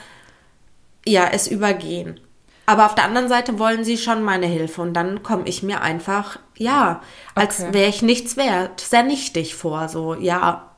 [1.07, 2.21] ja, es übergehen.
[2.67, 5.81] Aber auf der anderen Seite wollen sie schon meine Hilfe und dann komme ich mir
[5.81, 7.03] einfach, ja,
[7.35, 7.75] als Okay.
[7.75, 9.89] wäre ich nichts wert, sehr nichtig vor.
[9.89, 10.71] So, ja,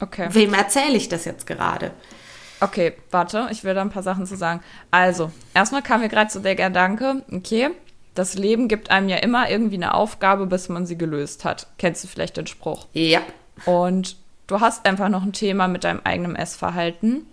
[0.00, 0.28] okay.
[0.32, 1.92] wem erzähle ich das jetzt gerade?
[2.60, 4.62] Okay, warte, ich will da ein paar Sachen zu sagen.
[4.90, 7.70] Also, erstmal kam mir gerade so der Gedanke, okay,
[8.14, 11.68] das Leben gibt einem ja immer irgendwie eine Aufgabe, bis man sie gelöst hat.
[11.78, 12.86] Kennst du vielleicht den Spruch?
[12.92, 13.20] Ja.
[13.64, 17.26] Und du hast einfach noch ein Thema mit deinem eigenen Essverhalten.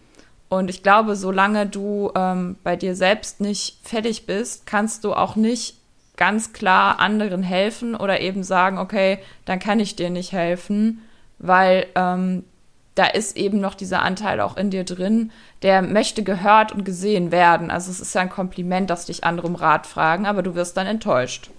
[0.50, 5.36] Und ich glaube, solange du ähm, bei dir selbst nicht fertig bist, kannst du auch
[5.36, 5.76] nicht
[6.16, 11.02] ganz klar anderen helfen oder eben sagen, okay, dann kann ich dir nicht helfen,
[11.38, 12.44] weil ähm,
[12.96, 15.32] da ist eben noch dieser Anteil auch in dir drin,
[15.62, 17.70] der möchte gehört und gesehen werden.
[17.70, 20.78] Also es ist ja ein Kompliment, dass dich andere um Rat fragen, aber du wirst
[20.78, 21.52] dann enttäuscht.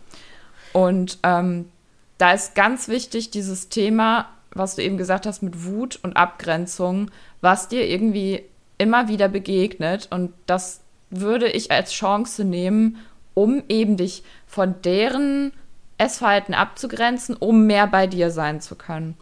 [0.73, 1.71] Und ähm,
[2.19, 7.11] da ist ganz wichtig dieses Thema, was du eben gesagt hast mit Wut und Abgrenzung,
[7.41, 8.43] was dir irgendwie
[8.79, 10.09] immer wieder begegnet.
[10.11, 12.99] Und das würde ich als Chance nehmen,
[13.35, 15.53] um eben dich von deren
[15.99, 19.17] Essverhalten abzugrenzen, um mehr bei dir sein zu können.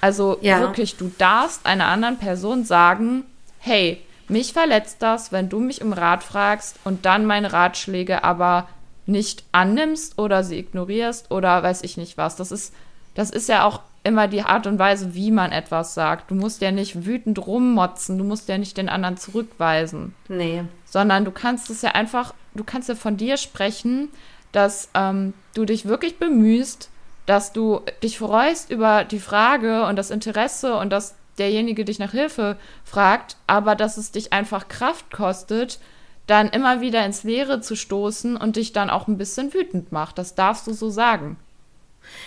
[0.00, 0.60] Also Ja.
[0.60, 3.24] wirklich, du darfst einer anderen Person sagen,
[3.58, 8.68] hey, mich verletzt das, wenn du mich um Rat fragst und dann meine Ratschläge aber
[9.06, 12.36] nicht annimmst oder sie ignorierst oder weiß ich nicht was.
[12.36, 12.72] Das ist,
[13.14, 16.30] das ist ja auch immer die Art und Weise, wie man etwas sagt.
[16.30, 20.64] Du musst ja nicht wütend rummotzen, du musst ja nicht den anderen zurückweisen Nee.
[20.86, 24.08] sondern du kannst es ja einfach, du kannst ja von dir sprechen,
[24.52, 26.90] dass ähm, du dich wirklich bemühst,
[27.26, 32.10] dass du dich freust über die Frage und das Interesse und dass derjenige dich nach
[32.10, 35.78] Hilfe fragt, aber dass es dich einfach Kraft kostet,
[36.26, 40.18] dann immer wieder ins Leere zu stoßen und dich dann auch ein bisschen wütend macht.
[40.18, 41.36] Das darfst du so sagen.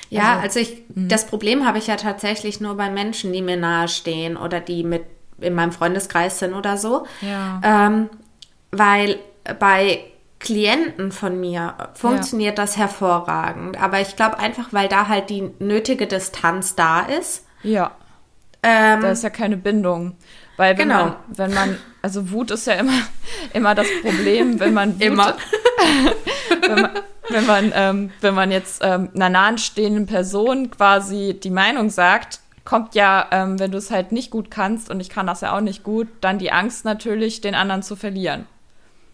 [0.10, 3.58] Ja, Also- also, ich, das Problem habe ich ja tatsächlich nur bei Menschen, die mir
[3.58, 5.04] nahestehen oder die mit
[5.39, 7.06] in meinem Freundeskreis sind oder so.
[7.22, 7.60] Ja.
[7.63, 8.10] Ähm,
[8.72, 9.17] weil
[9.60, 10.00] bei
[10.39, 13.82] Klienten von mir funktioniert das hervorragend.
[13.82, 17.46] Aber ich glaube einfach, weil da halt die nötige Distanz da ist.
[17.63, 17.91] Ja.
[18.62, 20.15] Ähm, Da ist ja keine Bindung.
[20.58, 21.06] Weil wenn Genau.
[21.06, 22.93] man, wenn man, also Wut ist ja immer,
[23.54, 25.36] immer das Problem, wenn man Wut, Immer.
[26.62, 26.91] wenn man,
[27.30, 32.96] wenn man, ähm, wenn man jetzt ähm, einer nahestehenden Person quasi die Meinung sagt, kommt
[32.96, 35.62] ja, ähm, wenn du es halt nicht gut kannst und ich kann das ja auch
[35.62, 38.46] nicht gut, dann die Angst natürlich, den anderen zu verlieren.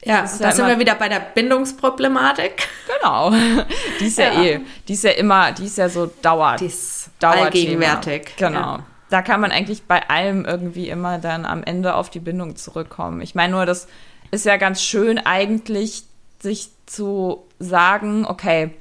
[0.04, 2.68] ja, da ja sind wir wieder bei der Bindungsproblematik.
[3.00, 3.32] Genau.
[4.00, 4.44] Die ist ja, Ja.
[4.44, 7.46] eh, die ist ja immer, die ist ja so Dauer, Die ist Dauerthema.
[7.46, 8.36] allgegenwärtig.
[8.38, 8.60] Genau.
[8.60, 8.84] Ja.
[9.10, 13.22] Da kann man eigentlich bei allem irgendwie immer dann am Ende auf die Bindung zurückkommen.
[13.22, 13.88] Ich meine nur, das
[14.32, 16.04] ist ja ganz schön eigentlich,
[16.42, 18.72] sich zu sagen, okay,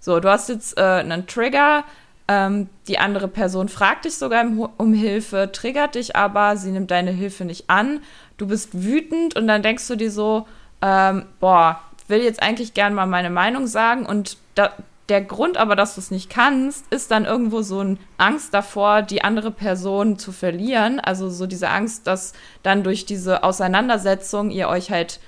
[0.00, 1.84] So, du hast jetzt äh, einen Trigger,
[2.28, 4.44] ähm, die andere Person fragt dich sogar
[4.76, 8.00] um Hilfe, triggert dich aber, sie nimmt deine Hilfe nicht an.
[8.36, 10.46] Du bist wütend und dann denkst du dir so,
[10.82, 14.72] ähm, boah, will jetzt eigentlich gern mal meine Meinung sagen und da,
[15.08, 19.00] der Grund aber, dass du es nicht kannst, ist dann irgendwo so eine Angst davor,
[19.00, 21.00] die andere Person zu verlieren.
[21.00, 25.20] Also so diese Angst, dass dann durch diese Auseinandersetzung ihr euch halt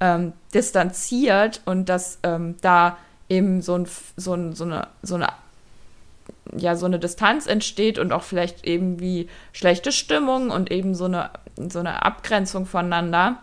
[0.00, 5.28] ähm, distanziert und dass ähm, da eben so, ein, so, ein, so, eine, so eine
[6.56, 11.04] ja so eine Distanz entsteht und auch vielleicht eben wie schlechte Stimmung und eben so
[11.04, 11.30] eine,
[11.68, 13.38] so eine Abgrenzung voneinander.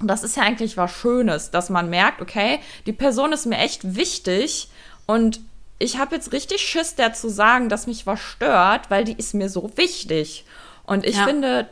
[0.00, 3.58] Und das ist ja eigentlich was Schönes, dass man merkt, okay, die Person ist mir
[3.58, 4.68] echt wichtig
[5.06, 5.40] und
[5.78, 9.34] ich habe jetzt richtig Schiss, der zu sagen, dass mich was stört, weil die ist
[9.34, 10.46] mir so wichtig.
[10.84, 11.24] Und ich ja.
[11.24, 11.68] finde,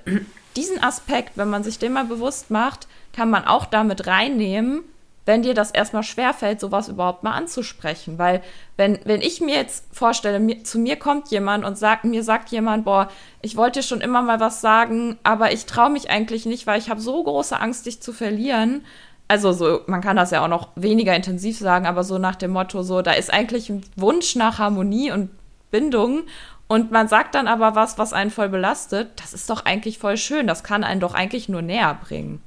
[0.56, 4.82] diesen Aspekt, wenn man sich den mal bewusst macht, kann man auch damit reinnehmen,
[5.26, 8.18] wenn dir das erstmal schwerfällt, sowas überhaupt mal anzusprechen.
[8.18, 8.42] Weil
[8.76, 12.50] wenn, wenn ich mir jetzt vorstelle, mir, zu mir kommt jemand und sagt, mir sagt
[12.50, 13.08] jemand, boah,
[13.40, 16.90] ich wollte schon immer mal was sagen, aber ich traue mich eigentlich nicht, weil ich
[16.90, 18.84] habe so große Angst, dich zu verlieren.
[19.26, 22.50] Also so, man kann das ja auch noch weniger intensiv sagen, aber so nach dem
[22.50, 25.30] Motto, so, da ist eigentlich ein Wunsch nach Harmonie und
[25.70, 26.24] Bindung
[26.66, 30.16] und man sagt dann aber was, was einen voll belastet, das ist doch eigentlich voll
[30.16, 30.46] schön.
[30.46, 32.42] Das kann einen doch eigentlich nur näher bringen.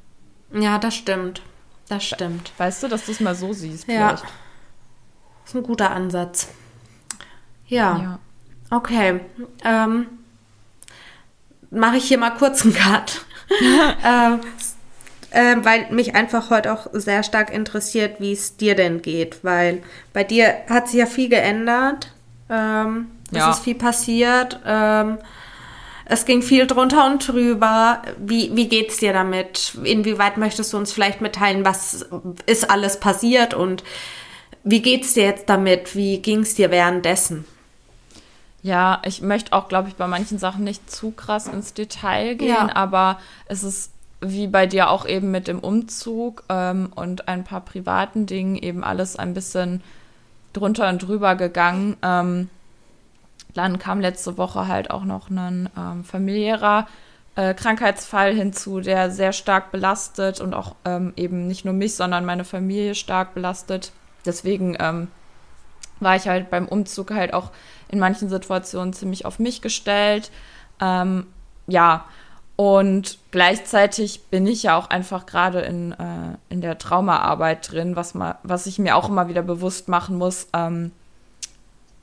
[0.52, 1.42] Ja, das stimmt.
[1.90, 2.52] Das stimmt.
[2.58, 3.88] Weißt du, dass du es mal so siehst?
[3.88, 4.10] Ja.
[4.10, 4.24] Vielleicht.
[4.24, 6.50] Das ist ein guter Ansatz.
[7.68, 7.98] Ja.
[7.98, 8.20] ja.
[8.70, 9.22] Okay.
[9.64, 10.08] Ähm,
[11.70, 13.26] Mache ich hier mal kurz einen Cut.
[14.06, 14.40] ähm,
[15.32, 19.44] äh, weil mich einfach heute auch sehr stark interessiert, wie es dir denn geht.
[19.44, 19.84] Weil
[20.14, 22.12] bei dir hat sich ja viel geändert.
[22.50, 23.52] Ähm, es ja.
[23.52, 24.60] ist viel passiert.
[24.66, 25.18] Ähm,
[26.10, 28.02] es ging viel drunter und drüber.
[28.18, 29.78] Wie, wie geht's dir damit?
[29.84, 32.06] Inwieweit möchtest du uns vielleicht mitteilen, was
[32.46, 33.84] ist alles passiert und
[34.64, 35.96] wie geht's dir jetzt damit?
[35.96, 37.46] Wie ging's dir währenddessen?
[38.64, 42.50] Ja, ich möchte auch, glaube ich, bei manchen Sachen nicht zu krass ins Detail gehen,
[42.50, 42.76] ja.
[42.76, 47.62] aber es ist wie bei dir auch eben mit dem Umzug ähm, und ein paar
[47.62, 49.84] privaten Dingen eben alles ein bisschen
[50.54, 51.98] drunter und drüber gegangen.
[52.02, 52.50] Ähm,
[53.58, 56.88] dann kam letzte Woche halt auch noch ein ähm, familiärer
[57.36, 62.26] äh, Krankheitsfall hinzu, der sehr stark belastet und auch ähm, eben nicht nur mich, sondern
[62.26, 63.92] meine Familie stark belastet.
[64.26, 65.08] Deswegen ähm,
[66.00, 67.52] war ich halt beim Umzug halt auch
[67.90, 70.32] in manchen Situationen ziemlich auf mich gestellt.
[70.80, 71.28] Ähm,
[71.68, 72.06] ja,
[72.56, 78.16] und gleichzeitig bin ich ja auch einfach gerade in, äh, in der Traumaarbeit drin, was,
[78.16, 80.48] ma, was ich mir auch immer wieder bewusst machen muss.
[80.54, 80.92] Ähm,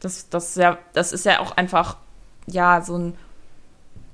[0.04, 1.96] das, das, ja, das ist ja auch einfach,
[2.46, 3.14] ja, so ein,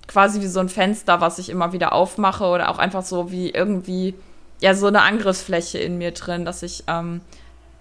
[0.07, 3.51] quasi wie so ein Fenster, was ich immer wieder aufmache oder auch einfach so wie
[3.51, 4.15] irgendwie,
[4.61, 7.21] ja, so eine Angriffsfläche in mir drin, dass ich ähm,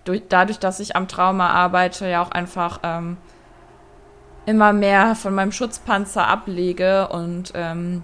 [0.05, 3.17] durch, dadurch, dass ich am Trauma arbeite, ja auch einfach ähm,
[4.45, 8.03] immer mehr von meinem Schutzpanzer ablege und ähm,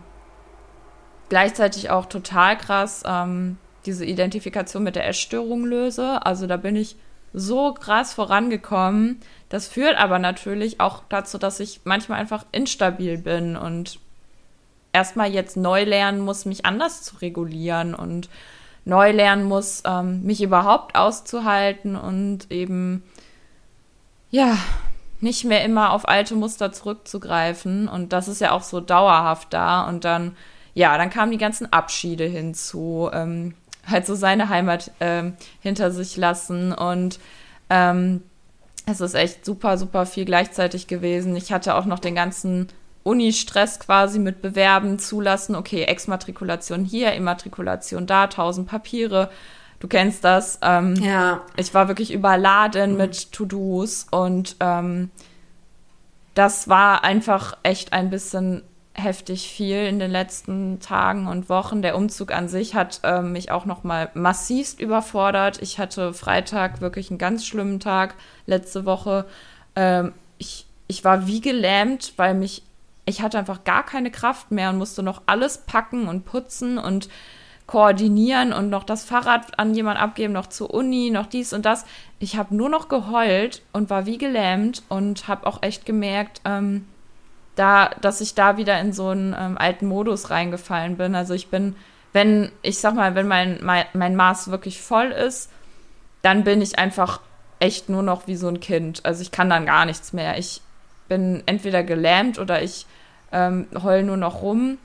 [1.29, 6.25] gleichzeitig auch total krass ähm, diese Identifikation mit der Essstörung löse.
[6.25, 6.95] Also da bin ich
[7.35, 9.19] so krass vorangekommen.
[9.49, 13.99] Das führt aber natürlich auch dazu, dass ich manchmal einfach instabil bin und
[14.93, 18.29] erstmal jetzt neu lernen muss, mich anders zu regulieren und
[18.85, 23.03] neu lernen muss, ähm, mich überhaupt auszuhalten und eben,
[24.29, 24.57] ja,
[25.19, 27.87] nicht mehr immer auf alte Muster zurückzugreifen.
[27.87, 29.87] Und das ist ja auch so dauerhaft da.
[29.87, 30.37] Und dann,
[30.73, 33.09] ja, dann kamen die ganzen Abschiede hinzu.
[33.11, 33.55] Ähm,
[33.87, 37.19] halt so seine Heimat ähm, hinter sich lassen und
[37.69, 38.23] ähm,
[38.85, 41.35] es ist echt super, super viel gleichzeitig gewesen.
[41.35, 42.67] Ich hatte auch noch den ganzen
[43.03, 49.29] Uni-Stress quasi mit Bewerben, Zulassen, okay, Exmatrikulation hier, Immatrikulation da, tausend Papiere.
[49.79, 50.59] Du kennst das.
[50.61, 51.41] Ähm, ja.
[51.57, 52.97] Ich war wirklich überladen mhm.
[52.97, 55.11] mit To-Dos und ähm,
[56.33, 58.63] das war einfach echt ein bisschen
[58.95, 61.81] heftig viel in den letzten Tagen und Wochen.
[61.81, 65.61] Der Umzug an sich hat äh, mich auch noch mal massivst überfordert.
[65.61, 69.25] Ich hatte Freitag wirklich einen ganz schlimmen Tag letzte Woche.
[69.75, 72.63] Ähm, ich, ich war wie gelähmt, weil mich
[73.05, 77.07] ich hatte einfach gar keine Kraft mehr und musste noch alles packen und putzen und
[77.67, 81.85] koordinieren und noch das Fahrrad an jemand abgeben, noch zur Uni, noch dies und das.
[82.19, 86.85] Ich habe nur noch geheult und war wie gelähmt und habe auch echt gemerkt, ähm,
[87.55, 91.15] da, dass ich da wieder in so einen ähm, alten Modus reingefallen bin.
[91.15, 91.75] Also ich bin,
[92.13, 95.49] wenn, ich sag mal, wenn mein, mein, mein Maß wirklich voll ist,
[96.21, 97.21] dann bin ich einfach
[97.59, 99.05] echt nur noch wie so ein Kind.
[99.05, 100.37] Also ich kann dann gar nichts mehr.
[100.37, 100.61] Ich
[101.07, 102.85] bin entweder gelähmt oder ich
[103.31, 104.77] ähm, heul nur noch rum.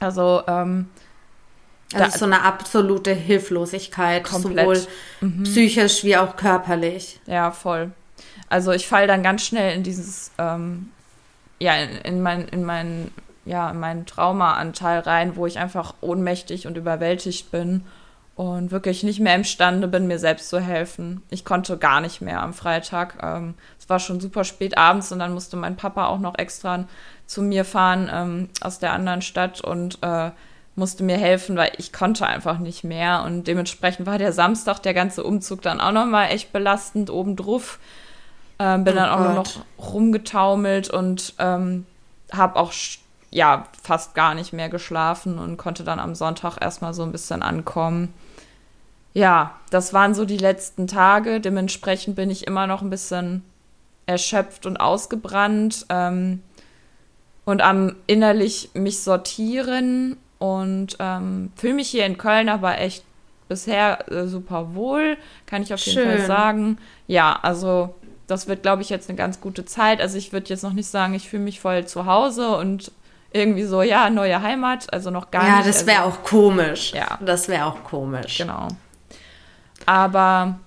[0.00, 0.88] Also, ähm,
[1.92, 4.58] also da, so eine absolute Hilflosigkeit, komplett.
[4.58, 4.86] sowohl
[5.20, 5.44] mhm.
[5.44, 7.20] psychisch wie auch körperlich.
[7.26, 7.92] Ja, voll.
[8.48, 10.90] Also ich falle dann ganz schnell in dieses, ähm,
[11.64, 13.10] ja, in, in mein, in mein,
[13.46, 17.84] ja, in meinen Traumaanteil rein, wo ich einfach ohnmächtig und überwältigt bin
[18.36, 21.22] und wirklich nicht mehr imstande bin, mir selbst zu helfen.
[21.30, 23.16] Ich konnte gar nicht mehr am Freitag.
[23.22, 26.84] Ähm, es war schon super spät abends und dann musste mein Papa auch noch extra
[27.26, 30.30] zu mir fahren ähm, aus der anderen Stadt und äh,
[30.74, 33.22] musste mir helfen, weil ich konnte einfach nicht mehr.
[33.24, 37.78] Und dementsprechend war der Samstag, der ganze Umzug dann auch nochmal echt belastend obendruf.
[38.58, 41.86] Ähm, bin oh dann auch nur noch rumgetaumelt und ähm,
[42.32, 42.72] habe auch
[43.30, 47.42] ja fast gar nicht mehr geschlafen und konnte dann am Sonntag erstmal so ein bisschen
[47.42, 48.14] ankommen
[49.14, 51.40] ja, das waren so die letzten Tage.
[51.40, 53.42] Dementsprechend bin ich immer noch ein bisschen
[54.06, 56.42] erschöpft und ausgebrannt ähm,
[57.44, 63.04] und am innerlich mich sortieren und ähm, fühle mich hier in Köln aber echt
[63.48, 66.18] bisher äh, super wohl, kann ich auf jeden Schön.
[66.18, 66.78] Fall sagen.
[67.06, 67.94] Ja, also
[68.26, 70.00] das wird, glaube ich, jetzt eine ganz gute Zeit.
[70.00, 72.90] Also ich würde jetzt noch nicht sagen, ich fühle mich voll zu Hause und
[73.32, 75.66] irgendwie so, ja, neue Heimat, also noch gar ja, nicht.
[75.66, 76.92] Ja, das wäre also, auch komisch.
[76.94, 77.18] Ja.
[77.20, 78.38] Das wäre auch komisch.
[78.38, 78.68] Genau.
[79.86, 80.58] Aber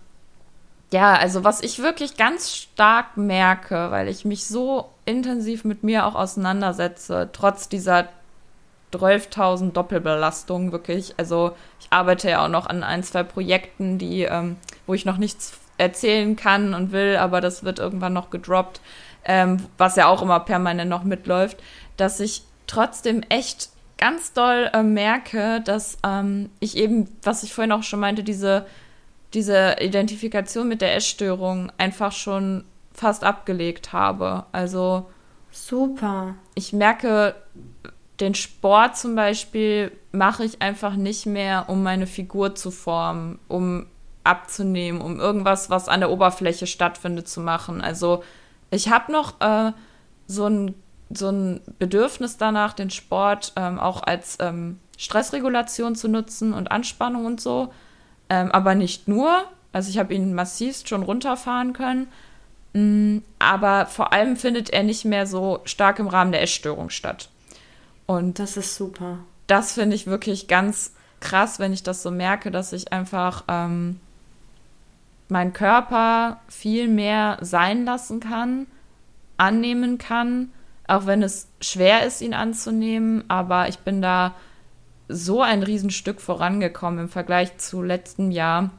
[0.91, 6.05] ja, also was ich wirklich ganz stark merke, weil ich mich so intensiv mit mir
[6.05, 8.09] auch auseinandersetze, trotz dieser
[8.93, 11.13] 12.000 Doppelbelastung wirklich.
[11.17, 15.17] Also ich arbeite ja auch noch an ein, zwei Projekten, die, ähm, wo ich noch
[15.17, 18.81] nichts erzählen kann und will, aber das wird irgendwann noch gedroppt,
[19.25, 21.57] ähm, was ja auch immer permanent noch mitläuft,
[21.97, 27.71] dass ich trotzdem echt ganz doll äh, merke, dass ähm, ich eben, was ich vorhin
[27.71, 28.65] auch schon meinte, diese
[29.33, 32.63] diese Identifikation mit der Essstörung einfach schon
[32.93, 34.45] fast abgelegt habe.
[34.51, 35.09] Also
[35.51, 36.35] super.
[36.55, 37.35] Ich merke,
[38.19, 43.85] den Sport zum Beispiel mache ich einfach nicht mehr, um meine Figur zu formen, um
[44.27, 47.81] abzunehmen, um irgendwas, was an der Oberfläche stattfindet, zu machen.
[47.81, 48.23] Also
[48.69, 49.71] ich habe noch äh,
[50.27, 50.75] so, ein,
[51.09, 57.25] so ein Bedürfnis danach, den Sport ähm, auch als ähm, Stressregulation zu nutzen und Anspannung
[57.25, 57.73] und so.
[58.29, 59.43] Ähm, aber nicht nur.
[59.71, 62.07] Also ich habe ihn massivst schon runterfahren können.
[62.73, 67.29] Mm, aber vor allem findet er nicht mehr so stark im Rahmen der Essstörung statt.
[68.05, 69.19] Und das ist super.
[69.47, 73.99] Das finde ich wirklich ganz krass, wenn ich das so merke, dass ich einfach ähm,
[75.29, 78.67] meinen Körper viel mehr sein lassen kann,
[79.37, 80.51] annehmen kann,
[80.87, 83.23] auch wenn es schwer ist, ihn anzunehmen.
[83.27, 84.33] Aber ich bin da
[85.09, 88.71] so ein Riesenstück vorangekommen im Vergleich zu letztem Jahr.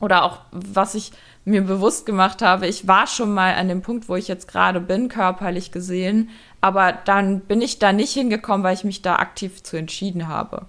[0.00, 1.12] Oder auch, was ich
[1.44, 4.80] mir bewusst gemacht habe, ich war schon mal an dem Punkt, wo ich jetzt gerade
[4.80, 6.30] bin, körperlich gesehen,
[6.60, 10.66] aber dann bin ich da nicht hingekommen, weil ich mich da aktiv zu entschieden habe.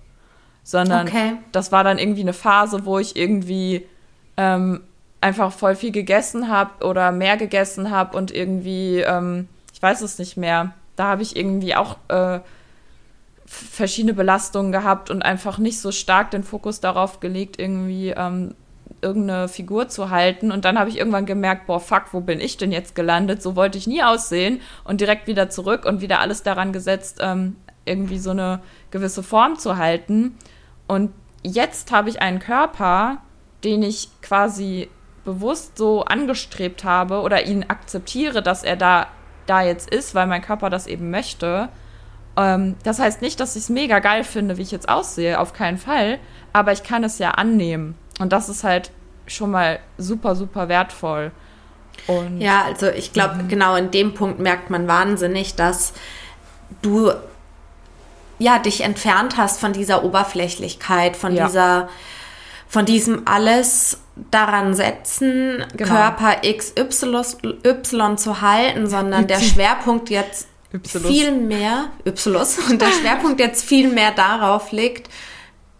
[0.64, 1.34] Sondern okay.
[1.52, 3.86] das war dann irgendwie eine Phase, wo ich irgendwie
[4.38, 4.82] ähm,
[5.22, 10.18] einfach voll viel gegessen habe oder mehr gegessen habe und irgendwie, ähm, ich weiß es
[10.18, 12.40] nicht mehr, da habe ich irgendwie auch äh,
[13.46, 18.54] verschiedene Belastungen gehabt und einfach nicht so stark den Fokus darauf gelegt, irgendwie ähm,
[19.02, 20.52] irgendeine Figur zu halten.
[20.52, 23.42] Und dann habe ich irgendwann gemerkt, boah, fuck, wo bin ich denn jetzt gelandet?
[23.42, 27.56] So wollte ich nie aussehen und direkt wieder zurück und wieder alles daran gesetzt, ähm,
[27.86, 30.38] irgendwie so eine gewisse Form zu halten.
[30.88, 31.12] Und
[31.44, 33.18] jetzt habe ich einen Körper,
[33.64, 34.90] den ich quasi
[35.24, 39.08] bewusst so angestrebt habe oder ihn akzeptiere, dass er da,
[39.46, 41.70] da jetzt ist, weil mein Körper das eben möchte.
[42.38, 45.54] Ähm, das heißt nicht, dass ich es mega geil finde, wie ich jetzt aussehe, auf
[45.54, 46.20] keinen Fall.
[46.54, 47.96] Aber ich kann es ja annehmen.
[48.20, 48.92] Und das ist halt
[49.28, 51.32] schon mal super, super wertvoll.
[52.08, 53.48] Und ja, also ich glaube, mhm.
[53.50, 55.94] genau in dem Punkt merkt man wahnsinnig, dass
[56.82, 57.12] du
[58.40, 61.46] ja dich entfernt hast von dieser Oberflächlichkeit, von ja.
[61.46, 61.90] dieser,
[62.70, 65.90] von diesem alles daran setzen, genau.
[65.90, 71.08] Körper XY zu halten, sondern der Schwerpunkt jetzt Ypsilus.
[71.08, 75.10] viel mehr, Ypsilus, und der Schwerpunkt jetzt viel mehr darauf liegt,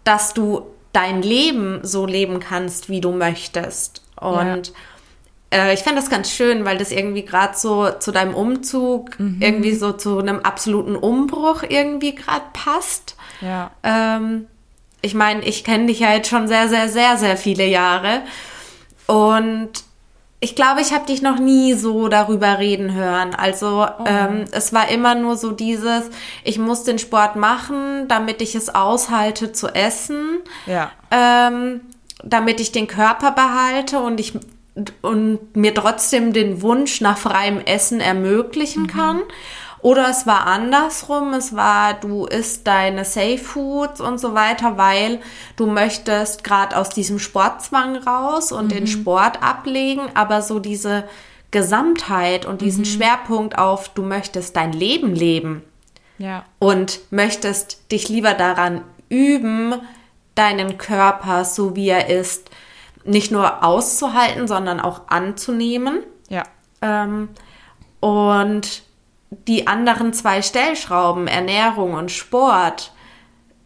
[0.02, 4.02] dass du dein Leben so leben kannst, wie du möchtest.
[4.16, 4.72] Und
[5.52, 5.66] ja.
[5.66, 9.36] äh, ich fände das ganz schön, weil das irgendwie gerade so zu deinem Umzug, mhm.
[9.40, 13.14] irgendwie so zu einem absoluten Umbruch irgendwie gerade passt.
[13.40, 13.70] Ja.
[13.84, 14.48] Ähm,
[15.02, 18.22] ich meine, ich kenne dich ja jetzt schon sehr, sehr, sehr, sehr viele Jahre.
[19.06, 19.70] Und
[20.40, 23.34] ich glaube, ich habe dich noch nie so darüber reden hören.
[23.34, 24.04] Also oh.
[24.06, 26.04] ähm, es war immer nur so dieses,
[26.44, 30.90] ich muss den Sport machen, damit ich es aushalte zu essen, ja.
[31.10, 31.82] ähm,
[32.24, 34.32] damit ich den Körper behalte und ich
[35.02, 38.86] und mir trotzdem den Wunsch nach freiem Essen ermöglichen mhm.
[38.86, 39.22] kann.
[39.82, 45.20] Oder es war andersrum, es war, du isst deine Safe Foods und so weiter, weil
[45.56, 48.70] du möchtest gerade aus diesem Sportzwang raus und mhm.
[48.70, 51.04] den Sport ablegen, aber so diese
[51.50, 52.88] Gesamtheit und diesen mhm.
[52.88, 55.62] Schwerpunkt auf, du möchtest dein Leben leben.
[56.18, 56.44] Ja.
[56.58, 59.74] Und möchtest dich lieber daran üben,
[60.34, 62.50] deinen Körper, so wie er ist,
[63.04, 66.02] nicht nur auszuhalten, sondern auch anzunehmen.
[66.28, 66.42] Ja.
[66.82, 67.30] Ähm,
[68.00, 68.82] und
[69.30, 72.92] die anderen zwei Stellschrauben, Ernährung und Sport,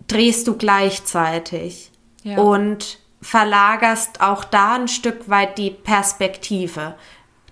[0.07, 1.91] drehst du gleichzeitig.
[2.23, 2.39] Ja.
[2.39, 6.95] Und verlagerst auch da ein Stück weit die Perspektive.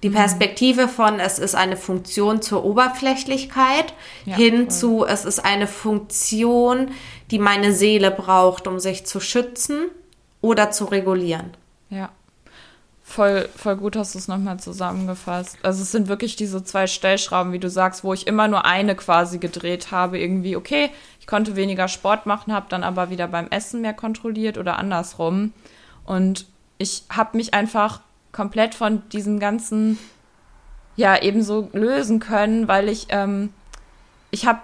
[0.02, 0.14] Die mhm.
[0.14, 3.94] Perspektive von, es ist eine Funktion zur Oberflächlichkeit,
[4.24, 4.68] ja, hin voll.
[4.68, 6.90] zu, es ist eine Funktion,
[7.30, 9.90] die meine Seele braucht, um sich zu schützen
[10.40, 11.56] oder zu regulieren.
[11.88, 12.10] Ja.
[13.12, 15.58] Voll, voll gut hast du es nochmal zusammengefasst.
[15.62, 18.96] Also es sind wirklich diese zwei Stellschrauben, wie du sagst, wo ich immer nur eine
[18.96, 20.18] quasi gedreht habe.
[20.18, 20.88] Irgendwie, okay,
[21.20, 25.52] ich konnte weniger Sport machen, habe dann aber wieder beim Essen mehr kontrolliert oder andersrum.
[26.06, 26.46] Und
[26.78, 28.00] ich habe mich einfach
[28.32, 29.98] komplett von diesem ganzen,
[30.96, 33.52] ja, ebenso lösen können, weil ich, ähm,
[34.30, 34.60] ich habe,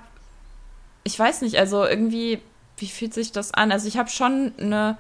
[1.05, 2.41] ich weiß nicht, also irgendwie,
[2.79, 3.73] wie fühlt sich das an?
[3.73, 4.97] Also ich habe schon eine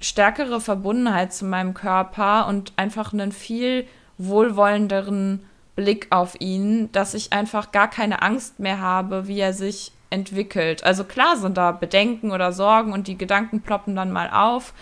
[0.00, 3.86] stärkere Verbundenheit zu meinem Körper und einfach einen viel
[4.18, 5.44] wohlwollenderen
[5.76, 10.84] Blick auf ihn, dass ich einfach gar keine Angst mehr habe, wie er sich entwickelt.
[10.84, 14.74] Also klar sind da Bedenken oder Sorgen und die Gedanken ploppen dann mal auf,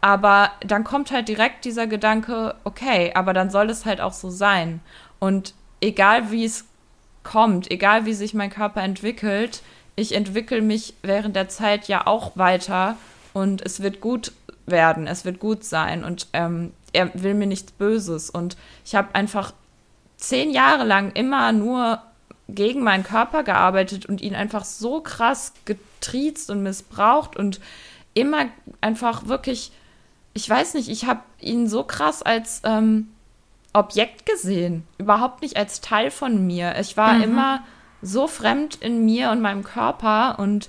[0.00, 4.30] aber dann kommt halt direkt dieser Gedanke, okay, aber dann soll es halt auch so
[4.30, 4.80] sein.
[5.20, 6.66] Und egal wie es
[7.22, 9.62] kommt, egal wie sich mein Körper entwickelt,
[9.94, 12.96] ich entwickle mich während der Zeit ja auch weiter
[13.32, 14.32] und es wird gut
[14.66, 18.30] werden, es wird gut sein und ähm, er will mir nichts Böses.
[18.30, 19.52] Und ich habe einfach
[20.16, 22.00] zehn Jahre lang immer nur
[22.48, 27.60] gegen meinen Körper gearbeitet und ihn einfach so krass getriezt und missbraucht und
[28.14, 28.46] immer
[28.80, 29.72] einfach wirklich,
[30.34, 33.08] ich weiß nicht, ich habe ihn so krass als ähm,
[33.72, 36.78] Objekt gesehen, überhaupt nicht als Teil von mir.
[36.78, 37.22] Ich war mhm.
[37.22, 37.64] immer
[38.02, 40.68] so fremd in mir und meinem Körper und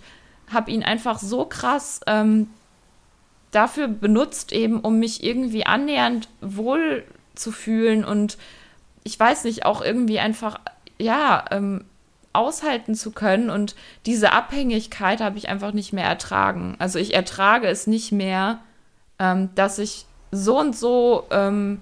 [0.51, 2.49] habe ihn einfach so krass ähm,
[3.55, 7.03] dafür benutzt, eben um mich irgendwie annähernd wohl
[7.35, 8.37] zu fühlen und
[9.03, 10.59] ich weiß nicht, auch irgendwie einfach,
[10.97, 11.85] ja, ähm,
[12.33, 13.49] aushalten zu können.
[13.49, 13.75] Und
[14.05, 16.75] diese Abhängigkeit habe ich einfach nicht mehr ertragen.
[16.79, 18.59] Also ich ertrage es nicht mehr,
[19.19, 21.79] ähm, dass ich so und so ähm,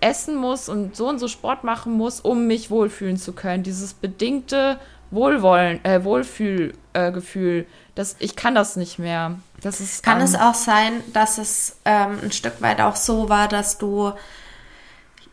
[0.00, 3.62] essen muss und so und so Sport machen muss, um mich wohlfühlen zu können.
[3.62, 4.78] Dieses bedingte
[5.10, 7.64] Wohlwollen, äh, Wohlfühlgefühl, äh,
[7.96, 9.38] das, ich kann das nicht mehr.
[9.62, 13.28] Das ist, kann ähm, es auch sein, dass es ähm, ein Stück weit auch so
[13.28, 14.12] war, dass du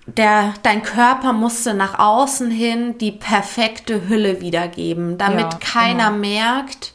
[0.08, 6.20] der, dein Körper musste nach außen hin die perfekte Hülle wiedergeben, damit ja, keiner genau.
[6.20, 6.94] merkt,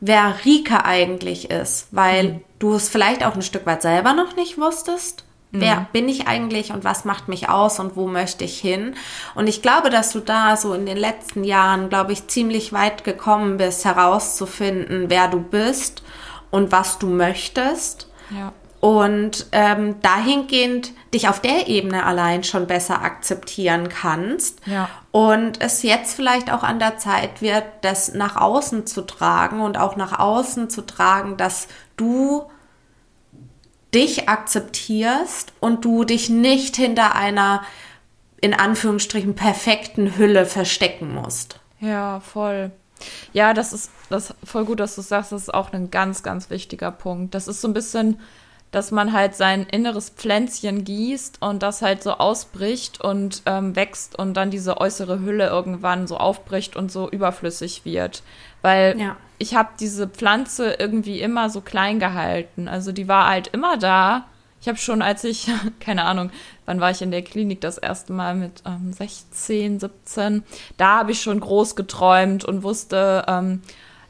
[0.00, 2.40] wer Rika eigentlich ist, weil mhm.
[2.58, 5.24] du es vielleicht auch ein Stück weit selber noch nicht wusstest.
[5.52, 5.86] Wer mhm.
[5.92, 8.94] bin ich eigentlich und was macht mich aus und wo möchte ich hin?
[9.34, 13.02] Und ich glaube, dass du da so in den letzten Jahren, glaube ich, ziemlich weit
[13.02, 16.02] gekommen bist, herauszufinden, wer du bist
[16.50, 18.08] und was du möchtest.
[18.30, 18.52] Ja.
[18.78, 24.64] Und ähm, dahingehend dich auf der Ebene allein schon besser akzeptieren kannst.
[24.66, 24.88] Ja.
[25.10, 29.76] Und es jetzt vielleicht auch an der Zeit wird, das nach außen zu tragen und
[29.78, 32.44] auch nach außen zu tragen, dass du
[33.94, 37.62] dich akzeptierst und du dich nicht hinter einer
[38.40, 41.60] in Anführungsstrichen perfekten Hülle verstecken musst.
[41.80, 42.70] Ja, voll.
[43.32, 46.50] Ja, das ist das voll gut, dass du sagst, das ist auch ein ganz, ganz
[46.50, 47.34] wichtiger Punkt.
[47.34, 48.20] Das ist so ein bisschen,
[48.70, 54.18] dass man halt sein inneres Pflänzchen gießt und das halt so ausbricht und ähm, wächst
[54.18, 58.22] und dann diese äußere Hülle irgendwann so aufbricht und so überflüssig wird.
[58.62, 62.68] Weil ja ich habe diese Pflanze irgendwie immer so klein gehalten.
[62.68, 64.26] Also die war halt immer da.
[64.60, 65.48] Ich habe schon, als ich,
[65.80, 66.30] keine Ahnung,
[66.66, 70.44] wann war ich in der Klinik das erste Mal mit ähm, 16, 17,
[70.76, 73.62] da habe ich schon groß geträumt und wusste, ähm,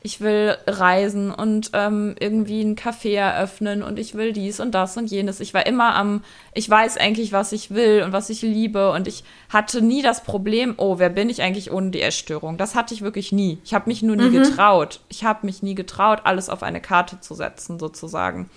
[0.03, 4.97] ich will reisen und ähm, irgendwie ein Café eröffnen und ich will dies und das
[4.97, 5.41] und jenes.
[5.41, 6.25] Ich war immer am,
[6.55, 10.23] ich weiß eigentlich, was ich will und was ich liebe und ich hatte nie das
[10.23, 12.57] Problem, oh, wer bin ich eigentlich ohne die Essstörung?
[12.57, 13.59] Das hatte ich wirklich nie.
[13.63, 14.43] Ich habe mich nur nie mhm.
[14.43, 15.01] getraut.
[15.09, 18.49] Ich habe mich nie getraut, alles auf eine Karte zu setzen, sozusagen.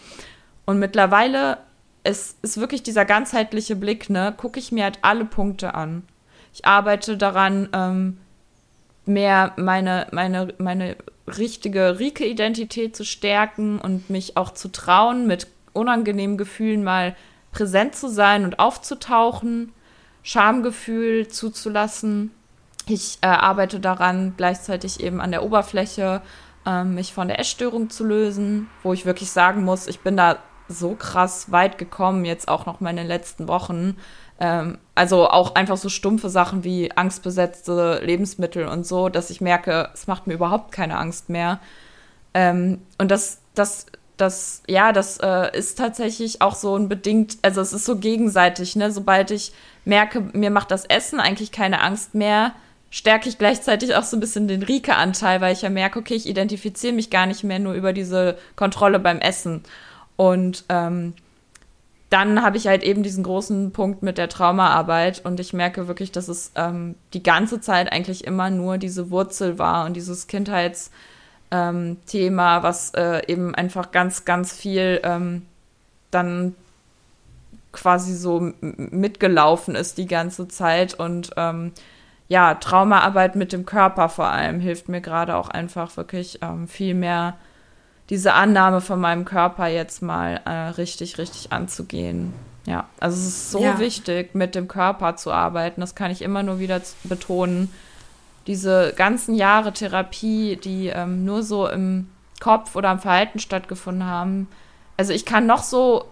[0.66, 1.58] Und mittlerweile
[2.06, 6.04] ist, ist wirklich dieser ganzheitliche Blick, ne, gucke ich mir halt alle Punkte an.
[6.54, 8.18] Ich arbeite daran, ähm,
[9.06, 10.96] mehr meine, meine, meine
[11.28, 17.16] richtige Rike-Identität zu stärken und mich auch zu trauen, mit unangenehmen Gefühlen mal
[17.52, 19.72] präsent zu sein und aufzutauchen,
[20.22, 22.32] Schamgefühl zuzulassen.
[22.88, 26.22] Ich äh, arbeite daran, gleichzeitig eben an der Oberfläche,
[26.66, 30.38] äh, mich von der Essstörung zu lösen, wo ich wirklich sagen muss, ich bin da
[30.68, 33.98] so krass weit gekommen, jetzt auch noch mal in den letzten Wochen.
[34.44, 39.90] Ähm, also auch einfach so stumpfe Sachen wie angstbesetzte Lebensmittel und so, dass ich merke,
[39.94, 41.62] es macht mir überhaupt keine Angst mehr.
[42.34, 43.86] Ähm, und das, das,
[44.18, 48.76] das, ja, das äh, ist tatsächlich auch so ein bedingt, also es ist so gegenseitig,
[48.76, 48.92] ne?
[48.92, 49.54] Sobald ich
[49.86, 52.52] merke, mir macht das Essen eigentlich keine Angst mehr,
[52.90, 56.28] stärke ich gleichzeitig auch so ein bisschen den Rike-Anteil, weil ich ja merke, okay, ich
[56.28, 59.64] identifiziere mich gar nicht mehr nur über diese Kontrolle beim Essen.
[60.18, 61.14] Und ähm,
[62.14, 66.12] dann habe ich halt eben diesen großen Punkt mit der Traumaarbeit und ich merke wirklich,
[66.12, 70.92] dass es ähm, die ganze Zeit eigentlich immer nur diese Wurzel war und dieses Kindheitsthema,
[71.52, 71.98] ähm,
[72.64, 75.48] was äh, eben einfach ganz, ganz viel ähm,
[76.12, 76.54] dann
[77.72, 81.72] quasi so mitgelaufen ist die ganze Zeit und ähm,
[82.28, 86.94] ja, Traumaarbeit mit dem Körper vor allem hilft mir gerade auch einfach wirklich ähm, viel
[86.94, 87.38] mehr
[88.14, 92.32] diese Annahme von meinem Körper jetzt mal äh, richtig, richtig anzugehen.
[92.68, 93.80] Ja, also es ist so ja.
[93.80, 95.82] wichtig, mit dem Körper zu arbeiten.
[95.82, 97.74] Das kann ich immer nur wieder betonen.
[98.46, 102.08] Diese ganzen Jahre Therapie, die ähm, nur so im
[102.40, 104.48] Kopf oder im Verhalten stattgefunden haben.
[104.96, 106.06] Also ich kann noch so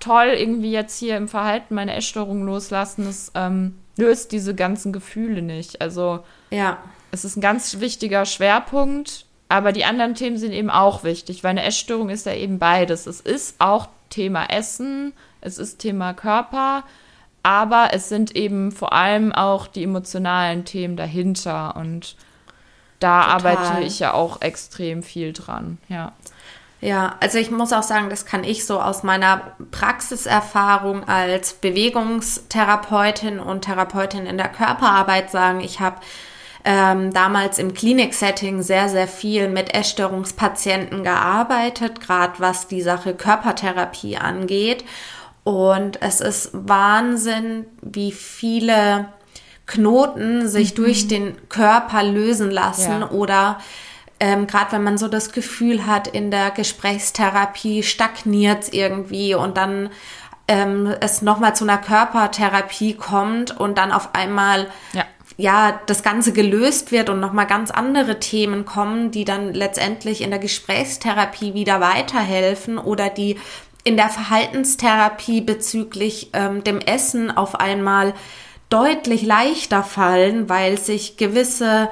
[0.00, 3.06] toll irgendwie jetzt hier im Verhalten meine Essstörung loslassen.
[3.06, 5.80] Das ähm, löst diese ganzen Gefühle nicht.
[5.80, 6.20] Also
[6.50, 6.76] ja.
[7.10, 11.50] es ist ein ganz wichtiger Schwerpunkt aber die anderen Themen sind eben auch wichtig, weil
[11.50, 13.06] eine Essstörung ist ja eben beides.
[13.06, 16.84] Es ist auch Thema Essen, es ist Thema Körper,
[17.42, 22.16] aber es sind eben vor allem auch die emotionalen Themen dahinter und
[23.00, 23.56] da Total.
[23.56, 26.12] arbeite ich ja auch extrem viel dran, ja.
[26.80, 33.40] Ja, also ich muss auch sagen, das kann ich so aus meiner Praxiserfahrung als Bewegungstherapeutin
[33.40, 35.60] und Therapeutin in der Körperarbeit sagen.
[35.60, 35.96] Ich habe
[36.70, 44.18] ähm, damals im Klinik-Setting sehr, sehr viel mit Essstörungspatienten gearbeitet, gerade was die Sache Körpertherapie
[44.18, 44.84] angeht.
[45.44, 49.08] Und es ist Wahnsinn, wie viele
[49.64, 50.76] Knoten sich mhm.
[50.76, 53.10] durch den Körper lösen lassen ja.
[53.12, 53.60] oder
[54.20, 59.56] ähm, gerade wenn man so das Gefühl hat, in der Gesprächstherapie stagniert es irgendwie und
[59.56, 59.88] dann
[60.48, 65.04] ähm, es nochmal zu einer Körpertherapie kommt und dann auf einmal ja
[65.40, 70.30] ja, das Ganze gelöst wird und nochmal ganz andere Themen kommen, die dann letztendlich in
[70.30, 73.38] der Gesprächstherapie wieder weiterhelfen oder die
[73.84, 78.14] in der Verhaltenstherapie bezüglich ähm, dem Essen auf einmal
[78.68, 81.88] deutlich leichter fallen, weil sich gewisse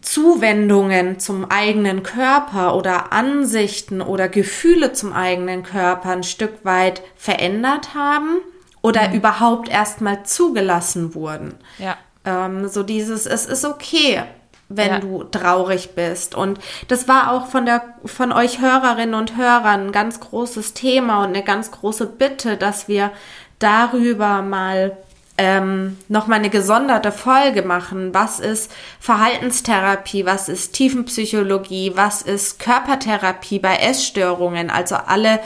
[0.00, 7.94] Zuwendungen zum eigenen Körper oder Ansichten oder Gefühle zum eigenen Körper ein Stück weit verändert
[7.94, 8.38] haben
[8.80, 9.16] oder mhm.
[9.16, 11.56] überhaupt erstmal zugelassen wurden.
[11.78, 11.96] Ja.
[12.24, 14.22] Ähm, so dieses, es ist okay,
[14.68, 14.98] wenn ja.
[15.00, 16.34] du traurig bist.
[16.34, 16.58] Und
[16.88, 21.28] das war auch von der, von euch Hörerinnen und Hörern ein ganz großes Thema und
[21.28, 23.10] eine ganz große Bitte, dass wir
[23.58, 24.96] darüber mal
[25.38, 28.12] ähm, nochmal eine gesonderte Folge machen.
[28.12, 28.70] Was ist
[29.00, 30.26] Verhaltenstherapie?
[30.26, 31.92] Was ist Tiefenpsychologie?
[31.94, 34.70] Was ist Körpertherapie bei Essstörungen?
[34.70, 35.40] Also alle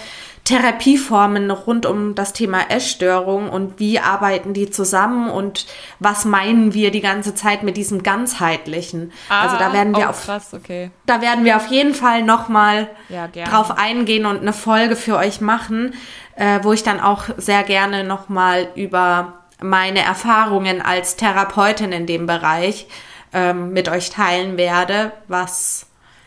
[0.47, 5.66] Therapieformen rund um das Thema Essstörung und wie arbeiten die zusammen und
[5.99, 9.12] was meinen wir die ganze Zeit mit diesem ganzheitlichen.
[9.28, 10.92] Ah, also da werden wir oh, auf krass, okay.
[11.05, 15.16] da werden wir auf jeden Fall noch mal ja, drauf eingehen und eine Folge für
[15.16, 15.94] euch machen,
[16.36, 22.07] äh, wo ich dann auch sehr gerne noch mal über meine Erfahrungen als Therapeutin in
[22.07, 22.86] dem Bereich
[23.32, 25.86] ähm, mit euch teilen werde, was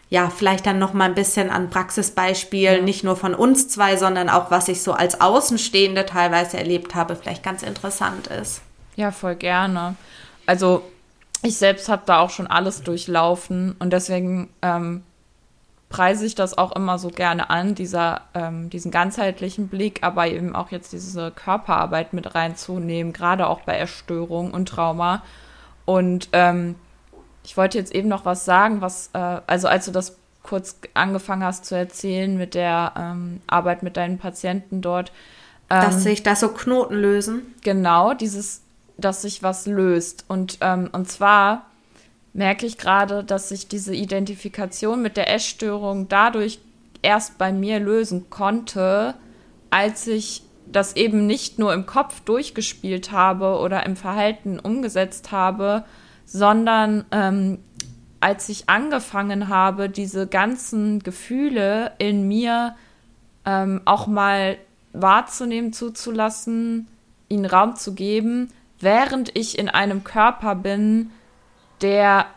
[0.09, 2.83] ja, vielleicht dann noch mal ein bisschen an Praxisbeispielen, ja.
[2.83, 7.15] nicht nur von uns zwei, sondern auch was ich so als Außenstehende teilweise erlebt habe,
[7.15, 8.61] vielleicht ganz interessant ist.
[8.95, 9.95] Ja, voll gerne.
[10.47, 10.81] Also
[11.43, 15.03] ich selbst habe da auch schon alles durchlaufen und deswegen ähm,
[15.89, 20.55] preise ich das auch immer so gerne an, dieser, ähm, diesen ganzheitlichen Blick, aber eben
[20.55, 25.23] auch jetzt diese Körperarbeit mit reinzunehmen, gerade auch bei Erstörung und Trauma.
[25.85, 26.75] Und ähm,
[27.43, 31.43] ich wollte jetzt eben noch was sagen, was, äh, also als du das kurz angefangen
[31.43, 35.11] hast zu erzählen mit der ähm, Arbeit mit deinen Patienten dort.
[35.69, 37.53] Ähm, dass sich da so Knoten lösen.
[37.61, 38.61] Genau, dieses,
[38.97, 40.25] dass sich was löst.
[40.27, 41.65] Und, ähm, und zwar
[42.33, 46.59] merke ich gerade, dass sich diese Identifikation mit der Essstörung dadurch
[47.01, 49.15] erst bei mir lösen konnte,
[49.69, 55.83] als ich das eben nicht nur im Kopf durchgespielt habe oder im Verhalten umgesetzt habe,
[56.31, 57.59] sondern ähm,
[58.19, 62.75] als ich angefangen habe, diese ganzen Gefühle in mir
[63.45, 64.57] ähm, auch mal
[64.93, 66.87] wahrzunehmen, zuzulassen,
[67.29, 71.11] ihnen Raum zu geben, während ich in einem Körper bin,
[71.81, 72.27] der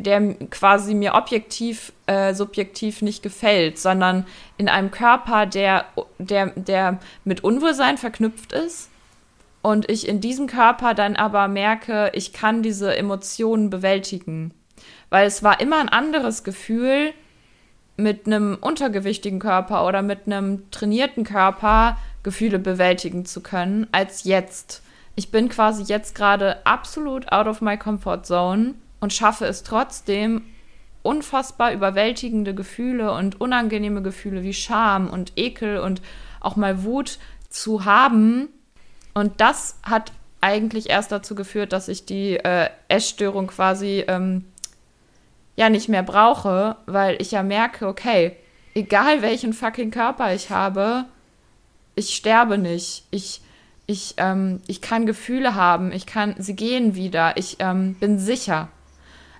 [0.00, 5.86] der quasi mir objektiv, äh, subjektiv nicht gefällt, sondern in einem Körper, der,
[6.18, 8.90] der, der mit Unwohlsein verknüpft ist.
[9.68, 14.54] Und ich in diesem Körper dann aber merke, ich kann diese Emotionen bewältigen.
[15.10, 17.12] Weil es war immer ein anderes Gefühl,
[17.98, 24.82] mit einem untergewichtigen Körper oder mit einem trainierten Körper Gefühle bewältigen zu können, als jetzt.
[25.16, 30.46] Ich bin quasi jetzt gerade absolut out of my comfort zone und schaffe es trotzdem,
[31.02, 36.00] unfassbar überwältigende Gefühle und unangenehme Gefühle wie Scham und Ekel und
[36.40, 37.18] auch mal Wut
[37.50, 38.48] zu haben.
[39.18, 44.44] Und das hat eigentlich erst dazu geführt, dass ich die äh, Essstörung quasi ähm,
[45.56, 48.36] ja nicht mehr brauche, weil ich ja merke, okay,
[48.74, 51.06] egal welchen fucking Körper ich habe,
[51.96, 53.06] ich sterbe nicht.
[53.10, 53.40] Ich,
[53.86, 58.68] ich, ähm, ich kann Gefühle haben, ich kann, sie gehen wieder, ich ähm, bin sicher.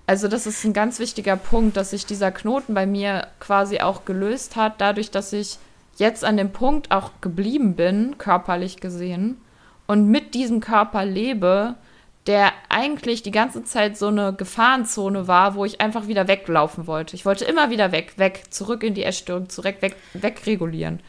[0.08, 4.04] Also das ist ein ganz wichtiger Punkt, dass sich dieser Knoten bei mir quasi auch
[4.04, 5.58] gelöst hat, dadurch, dass ich
[5.98, 9.40] jetzt an dem Punkt auch geblieben bin, körperlich gesehen,
[9.89, 11.74] und mit diesem Körper lebe,
[12.28, 17.16] der eigentlich die ganze Zeit so eine Gefahrenzone war, wo ich einfach wieder weglaufen wollte.
[17.16, 21.01] Ich wollte immer wieder weg, weg, zurück in die Essstörung, zurück, weg, wegregulieren.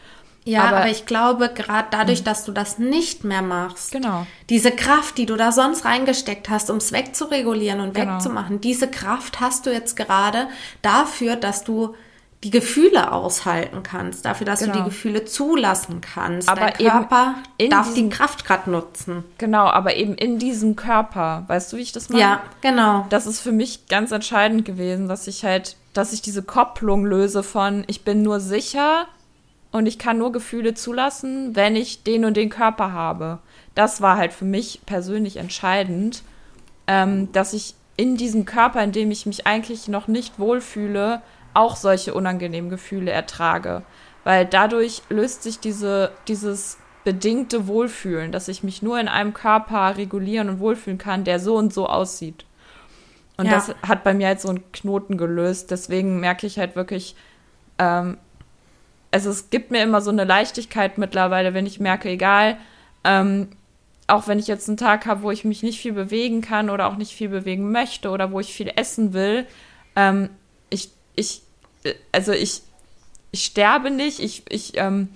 [0.46, 4.26] Ja, aber, aber ich glaube, gerade dadurch, dass du das nicht mehr machst, genau.
[4.50, 8.14] diese Kraft, die du da sonst reingesteckt hast, um es wegzuregulieren und genau.
[8.14, 10.48] wegzumachen, diese Kraft hast du jetzt gerade
[10.82, 11.96] dafür, dass du
[12.44, 14.72] die Gefühle aushalten kannst, dafür, dass genau.
[14.72, 14.90] du die genau.
[14.90, 16.48] Gefühle zulassen kannst.
[16.48, 17.36] Aber Dein Körper
[17.70, 19.26] darf diesem, die Kraft gerade nutzen.
[19.38, 21.44] Genau, aber eben in diesem Körper.
[21.48, 22.22] Weißt du, wie ich das meine?
[22.22, 23.06] Ja, genau.
[23.10, 27.44] Das ist für mich ganz entscheidend gewesen, dass ich halt, dass ich diese Kopplung löse
[27.44, 29.08] von, ich bin nur sicher,
[29.72, 33.40] und ich kann nur Gefühle zulassen, wenn ich den und den Körper habe.
[33.76, 36.24] Das war halt für mich persönlich entscheidend,
[36.88, 41.22] ähm, dass ich in diesem Körper, in dem ich mich eigentlich noch nicht wohlfühle,
[41.54, 43.84] auch solche unangenehmen Gefühle ertrage.
[44.24, 49.97] Weil dadurch löst sich diese, dieses bedingte Wohlfühlen, dass ich mich nur in einem Körper
[49.97, 52.45] regulieren und wohlfühlen kann, der so und so aussieht.
[53.38, 53.54] Und ja.
[53.54, 55.72] das hat bei mir halt so einen Knoten gelöst.
[55.72, 57.16] Deswegen merke ich halt wirklich,
[57.78, 58.18] ähm,
[59.12, 62.58] also es gibt mir immer so eine Leichtigkeit mittlerweile, wenn ich merke, egal,
[63.04, 63.47] ähm,
[64.08, 66.88] auch wenn ich jetzt einen Tag habe, wo ich mich nicht viel bewegen kann oder
[66.88, 69.45] auch nicht viel bewegen möchte oder wo ich viel essen will,
[69.95, 70.30] ähm,
[70.70, 71.41] ich, ich,
[72.11, 72.61] also ich,
[73.32, 75.09] ich sterbe nicht, ich, ich, ähm,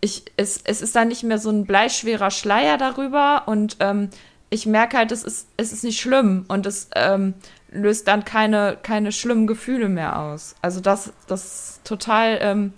[0.00, 4.10] ich, es, es ist dann nicht mehr so ein bleischwerer Schleier darüber und ähm,
[4.50, 7.34] ich merke halt, es ist, es ist nicht schlimm und es ähm,
[7.70, 10.54] löst dann keine, keine schlimmen Gefühle mehr aus.
[10.62, 12.72] Also das, das total, ähm,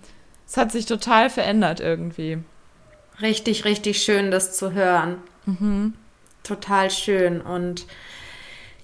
[0.47, 2.39] es hat sich total verändert irgendwie.
[3.21, 5.19] Richtig, richtig schön, das zu hören.
[5.47, 5.95] Mhm.
[6.43, 7.41] Total schön.
[7.41, 7.87] Und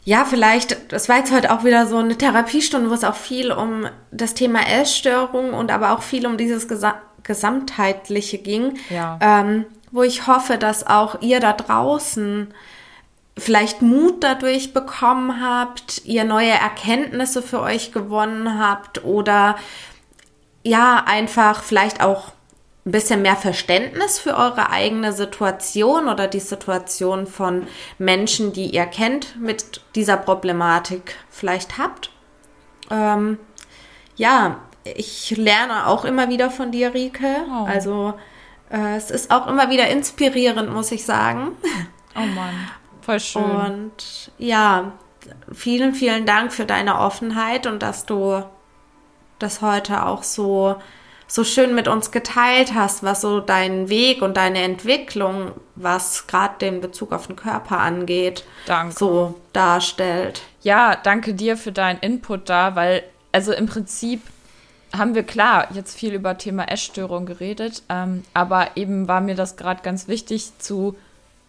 [0.07, 3.51] ja, vielleicht, das war jetzt heute auch wieder so eine Therapiestunde, wo es auch viel
[3.51, 8.79] um das Thema Essstörung und aber auch viel um dieses Gesa Gesamtheitliche ging.
[8.89, 9.19] Ja.
[9.21, 12.55] Ähm, wo ich hoffe, dass auch ihr da draußen
[13.37, 19.57] vielleicht Mut dadurch bekommen habt, ihr neue Erkenntnisse für euch gewonnen habt oder
[20.63, 22.31] ja, einfach vielleicht auch
[22.87, 27.67] ein bisschen mehr Verständnis für eure eigene Situation oder die Situation von
[27.99, 32.13] Menschen, die ihr kennt, mit dieser Problematik vielleicht habt.
[32.89, 33.39] Ähm,
[34.15, 37.45] ja, ich lerne auch immer wieder von dir, Rike.
[37.51, 37.67] Oh.
[37.67, 38.15] Also
[38.71, 41.57] äh, es ist auch immer wieder inspirierend, muss ich sagen.
[42.15, 42.55] Oh Mann,
[43.01, 43.43] voll schön.
[43.43, 44.93] Und ja,
[45.53, 48.45] vielen, vielen Dank für deine Offenheit und dass du
[49.41, 50.77] das heute auch so,
[51.29, 56.55] so schön mit uns geteilt hast, was so deinen Weg und deine Entwicklung, was gerade
[56.61, 58.95] den Bezug auf den Körper angeht, danke.
[58.97, 60.43] so darstellt.
[60.63, 63.03] Ja, danke dir für deinen Input da, weil,
[63.33, 64.23] also im Prinzip
[64.97, 69.57] haben wir klar jetzt viel über Thema Essstörung geredet, ähm, aber eben war mir das
[69.57, 70.97] gerade ganz wichtig zu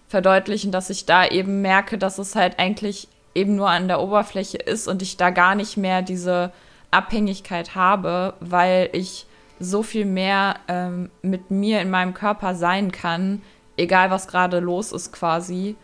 [0.08, 4.58] verdeutlichen, dass ich da eben merke, dass es halt eigentlich eben nur an der Oberfläche
[4.58, 6.52] ist und ich da gar nicht mehr diese
[6.90, 9.27] Abhängigkeit habe, weil ich
[9.60, 13.42] so viel mehr ähm, mit mir in meinem Körper sein kann,
[13.78, 15.76] egal was gerade los ist quasi.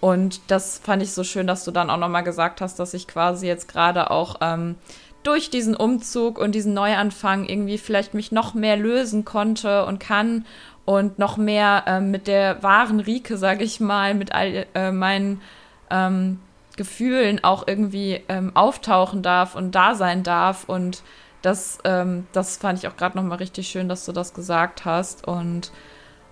[0.00, 3.06] Und das fand ich so schön, dass du dann auch nochmal gesagt hast, dass ich
[3.06, 4.76] quasi jetzt gerade auch ähm,
[5.22, 10.44] durch diesen Umzug und diesen Neuanfang irgendwie vielleicht mich noch mehr lösen konnte und kann
[10.84, 15.40] und noch mehr ähm, mit der wahren Rike, sage ich mal, mit all äh, meinen
[15.90, 16.40] ähm,
[16.76, 20.64] Gefühlen auch irgendwie ähm, auftauchen darf und da sein darf.
[20.64, 21.02] Und
[21.42, 25.26] das, ähm, das fand ich auch gerade nochmal richtig schön, dass du das gesagt hast.
[25.26, 25.72] Und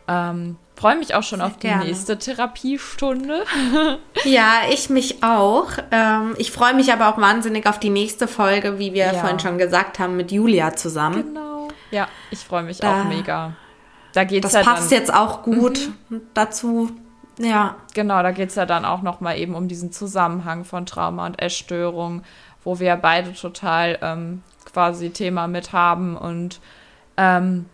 [0.09, 1.85] ähm, freue mich auch schon Sehr auf die gerne.
[1.85, 3.45] nächste Therapiestunde.
[4.25, 5.69] ja, ich mich auch.
[5.91, 9.15] Ähm, ich freue mich aber auch wahnsinnig auf die nächste Folge, wie wir ja.
[9.15, 11.27] vorhin schon gesagt haben, mit Julia zusammen.
[11.27, 11.69] Genau.
[11.91, 13.55] Ja, ich freue mich da, auch mega.
[14.13, 16.23] Da geht's das ja passt dann, jetzt auch gut mhm.
[16.35, 16.91] dazu.
[17.39, 17.77] Ja.
[17.95, 21.41] Genau, da geht es ja dann auch nochmal eben um diesen Zusammenhang von Trauma und
[21.41, 22.23] Essstörung,
[22.65, 24.43] wo wir beide total ähm,
[24.73, 26.61] quasi Thema mit haben und
[27.17, 27.67] ähm,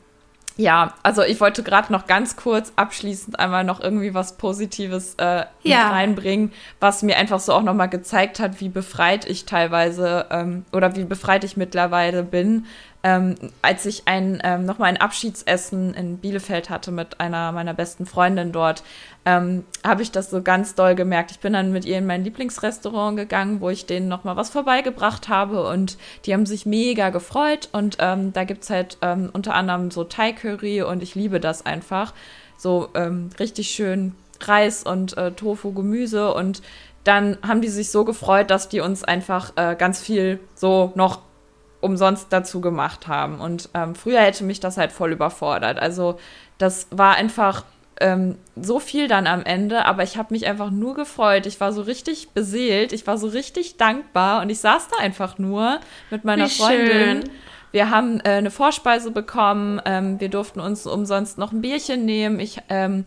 [0.59, 5.45] ja, also ich wollte gerade noch ganz kurz abschließend einmal noch irgendwie was Positives äh,
[5.63, 5.89] ja.
[5.91, 10.97] reinbringen, was mir einfach so auch nochmal gezeigt hat, wie befreit ich teilweise ähm, oder
[10.97, 12.65] wie befreit ich mittlerweile bin,
[13.03, 18.07] ähm, als ich ein, ähm, nochmal ein Abschiedsessen in Bielefeld hatte mit einer meiner besten
[18.07, 18.83] Freundinnen dort,
[19.25, 21.31] ähm, habe ich das so ganz doll gemerkt.
[21.31, 25.29] Ich bin dann mit ihr in mein Lieblingsrestaurant gegangen, wo ich denen nochmal was vorbeigebracht
[25.29, 29.55] habe und die haben sich mega gefreut und ähm, da gibt es halt ähm, unter
[29.55, 32.15] anderem so Thai-Curry und ich liebe das einfach.
[32.59, 36.63] So ähm, richtig schön Reis und äh, Tofu, Gemüse und
[37.05, 41.21] dann haben die sich so gefreut, dass die uns einfach äh, ganz viel so noch
[41.87, 43.41] umsonst dazu gemacht haben.
[43.41, 45.79] Und ähm, früher hätte mich das halt voll überfordert.
[45.79, 46.19] Also
[46.59, 47.65] das war einfach
[48.01, 51.47] ähm, so viel dann am Ende, aber ich habe mich einfach nur gefreut.
[51.47, 55.39] Ich war so richtig beseelt, ich war so richtig dankbar und ich saß da einfach
[55.39, 55.81] nur
[56.11, 57.23] mit meiner Wie Freundin.
[57.23, 57.31] Schön.
[57.73, 62.39] Wir haben äh, eine Vorspeise bekommen, ähm, wir durften uns umsonst noch ein Bierchen nehmen.
[62.41, 63.05] Ich ähm,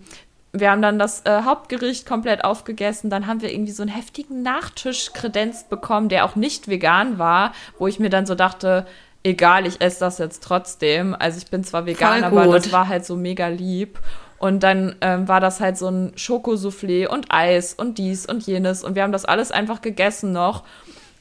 [0.52, 3.10] wir haben dann das äh, Hauptgericht komplett aufgegessen.
[3.10, 7.54] Dann haben wir irgendwie so einen heftigen Nachtisch kredenzt bekommen, der auch nicht vegan war,
[7.78, 8.88] wo ich mir dann so dachte,
[9.24, 11.16] egal, ich esse das jetzt trotzdem.
[11.18, 14.00] Also ich bin zwar vegan, aber das war halt so mega lieb.
[14.39, 18.84] Und dann ähm, war das halt so ein Schokosoufflé und Eis und dies und jenes.
[18.84, 20.64] Und wir haben das alles einfach gegessen noch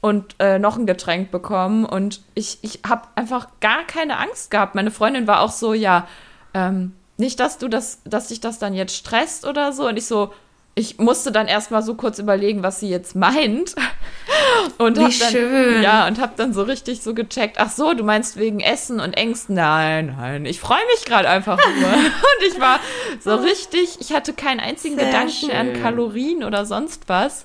[0.01, 1.85] und äh, noch ein Getränk bekommen.
[1.85, 4.76] Und ich, ich habe einfach gar keine Angst gehabt.
[4.76, 6.07] Meine Freundin war auch so, ja,
[6.55, 9.89] ähm, nicht, dass du das, dass dich das dann jetzt stresst oder so.
[9.89, 10.33] Und ich so,
[10.79, 13.75] ich musste dann erstmal so kurz überlegen, was sie jetzt meint.
[14.79, 15.83] Und Wie hab dann, schön.
[15.83, 19.12] Ja, und hab dann so richtig so gecheckt, ach so, du meinst wegen Essen und
[19.14, 19.55] Ängsten.
[19.55, 21.89] Nein, nein, ich freue mich gerade einfach nur.
[21.93, 22.79] und ich war
[23.21, 25.51] so richtig, ich hatte keinen einzigen Sehr Gedanken schön.
[25.51, 27.45] an Kalorien oder sonst was.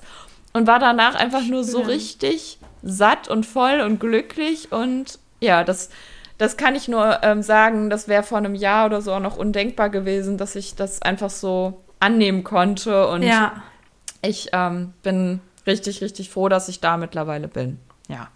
[0.52, 1.50] Und war danach einfach schön.
[1.50, 4.70] nur so richtig satt und voll und glücklich.
[4.70, 5.90] Und ja, das,
[6.38, 9.36] das kann ich nur ähm, sagen, das wäre vor einem Jahr oder so auch noch
[9.36, 13.08] undenkbar gewesen, dass ich das einfach so annehmen konnte.
[13.08, 13.62] Und ja.
[14.22, 17.78] ich ähm, bin richtig, richtig froh, dass ich da mittlerweile bin.
[18.08, 18.28] Ja.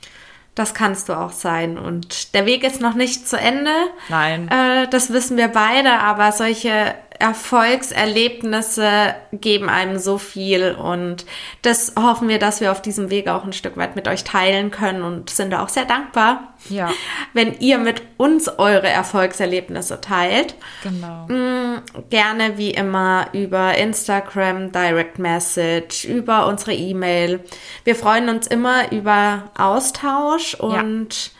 [0.54, 1.78] Das kannst du auch sein.
[1.78, 3.70] Und der Weg ist noch nicht zu Ende.
[4.08, 4.48] Nein.
[4.48, 11.26] Äh, das wissen wir beide, aber solche Erfolgserlebnisse geben einem so viel und
[11.62, 14.70] das hoffen wir, dass wir auf diesem Weg auch ein Stück weit mit euch teilen
[14.70, 16.90] können und sind auch sehr dankbar, ja.
[17.32, 20.54] wenn ihr mit uns eure Erfolgserlebnisse teilt.
[20.82, 21.26] Genau.
[21.28, 27.40] Mm, gerne wie immer über Instagram, Direct Message, über unsere E-Mail.
[27.84, 31.37] Wir freuen uns immer über Austausch und ja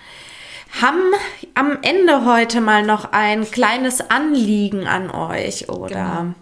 [0.80, 1.12] haben
[1.54, 5.88] am Ende heute mal noch ein kleines Anliegen an euch, oder?
[5.88, 6.34] Genau.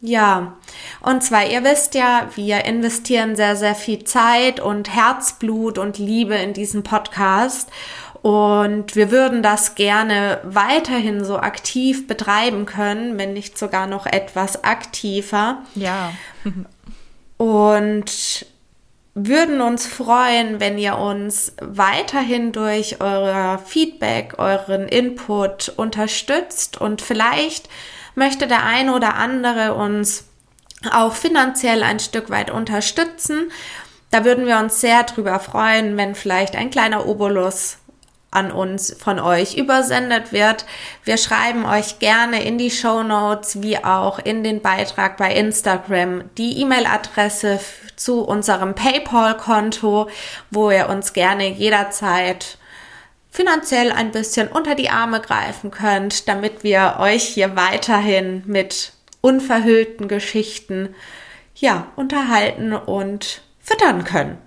[0.00, 0.56] Ja,
[1.00, 6.36] und zwar, ihr wisst ja, wir investieren sehr, sehr viel Zeit und Herzblut und Liebe
[6.36, 7.68] in diesen Podcast.
[8.22, 14.62] Und wir würden das gerne weiterhin so aktiv betreiben können, wenn nicht sogar noch etwas
[14.64, 15.62] aktiver.
[15.74, 16.12] Ja.
[17.36, 18.46] und
[19.26, 27.68] würden uns freuen, wenn ihr uns weiterhin durch euer Feedback, euren Input unterstützt und vielleicht
[28.14, 30.24] möchte der eine oder andere uns
[30.92, 33.50] auch finanziell ein Stück weit unterstützen.
[34.10, 37.78] Da würden wir uns sehr drüber freuen, wenn vielleicht ein kleiner Obolus
[38.30, 40.66] an uns von euch übersendet wird.
[41.04, 46.24] Wir schreiben euch gerne in die Show Notes wie auch in den Beitrag bei Instagram
[46.36, 47.60] die E-Mail-Adresse
[47.96, 50.08] zu unserem PayPal-Konto,
[50.50, 52.58] wo ihr uns gerne jederzeit
[53.30, 60.08] finanziell ein bisschen unter die Arme greifen könnt, damit wir euch hier weiterhin mit unverhüllten
[60.08, 60.94] Geschichten
[61.54, 64.38] ja unterhalten und füttern können.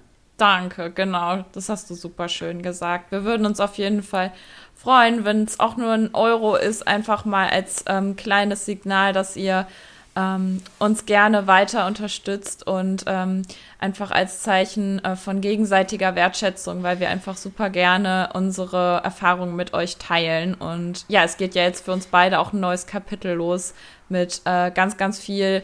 [0.42, 1.46] Danke, genau.
[1.54, 3.12] Das hast du super schön gesagt.
[3.12, 4.32] Wir würden uns auf jeden Fall
[4.74, 9.36] freuen, wenn es auch nur ein Euro ist, einfach mal als ähm, kleines Signal, dass
[9.36, 9.68] ihr
[10.16, 13.44] ähm, uns gerne weiter unterstützt und ähm,
[13.78, 19.76] einfach als Zeichen äh, von gegenseitiger Wertschätzung, weil wir einfach super gerne unsere Erfahrungen mit
[19.76, 20.56] euch teilen.
[20.56, 23.76] Und ja, es geht ja jetzt für uns beide auch ein neues Kapitel los
[24.10, 25.62] mit äh, ganz, ganz viel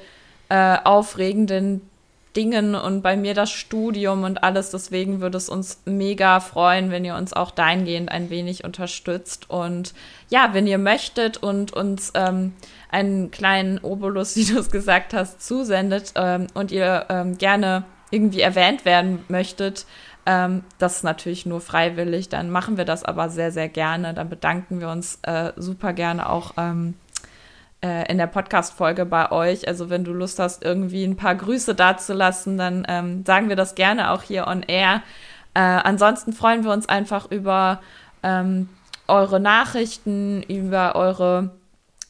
[0.49, 1.82] äh, aufregenden
[2.38, 4.70] Dingen und bei mir das Studium und alles.
[4.70, 9.50] Deswegen würde es uns mega freuen, wenn ihr uns auch dahingehend ein wenig unterstützt.
[9.50, 9.94] Und
[10.30, 12.54] ja, wenn ihr möchtet und uns ähm,
[12.92, 18.42] einen kleinen Obolus, wie du es gesagt hast, zusendet ähm, und ihr ähm, gerne irgendwie
[18.42, 19.86] erwähnt werden möchtet,
[20.28, 22.30] ähm, das ist natürlich nur freiwillig.
[22.30, 24.14] Dann machen wir das aber sehr, sehr gerne.
[24.14, 26.94] Dann bedanken wir uns äh, super gerne auch ähm,
[27.88, 29.68] äh, in der Podcast-Folge bei euch.
[29.68, 33.76] Also wenn du Lust hast, irgendwie ein paar Grüße dazulassen, dann ähm, sagen wir das
[33.76, 35.02] gerne auch hier on air.
[35.54, 37.80] Äh, ansonsten freuen wir uns einfach über
[38.24, 38.68] ähm,
[39.08, 41.52] eure Nachrichten, über eure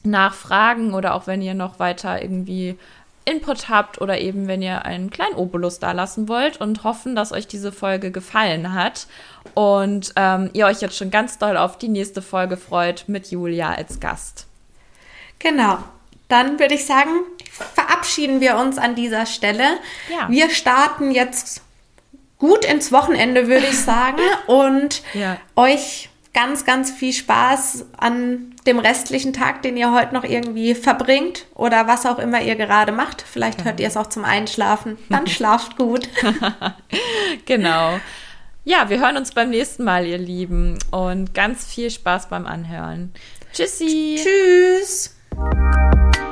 [0.02, 2.76] Nachfragen oder auch wenn ihr noch weiter irgendwie
[3.24, 7.30] Input habt oder eben wenn ihr einen kleinen Obolus da lassen wollt und hoffen, dass
[7.30, 9.06] euch diese Folge gefallen hat
[9.54, 13.74] und ähm, ihr euch jetzt schon ganz doll auf die nächste Folge freut mit Julia
[13.74, 14.47] als Gast.
[15.38, 15.78] Genau.
[16.28, 17.10] Dann würde ich sagen,
[17.74, 19.64] verabschieden wir uns an dieser Stelle.
[20.10, 20.28] Ja.
[20.28, 21.62] Wir starten jetzt
[22.38, 24.18] gut ins Wochenende, würde ich sagen.
[24.46, 25.38] Und Ja.
[25.56, 31.46] euch ganz, ganz viel Spaß an dem restlichen Tag, den ihr heute noch irgendwie verbringt
[31.54, 33.22] oder was auch immer ihr gerade macht.
[33.22, 34.98] Vielleicht hört ihr es auch zum Einschlafen.
[35.08, 36.08] Dann schlaft gut.
[37.46, 37.98] Genau.
[38.64, 40.78] Ja, wir hören uns beim nächsten Mal, ihr Lieben.
[40.90, 43.14] Und ganz viel Spaß beim Anhören.
[43.52, 44.20] Tschüssi.
[44.22, 45.14] Tschüss.
[45.40, 46.27] Thank you.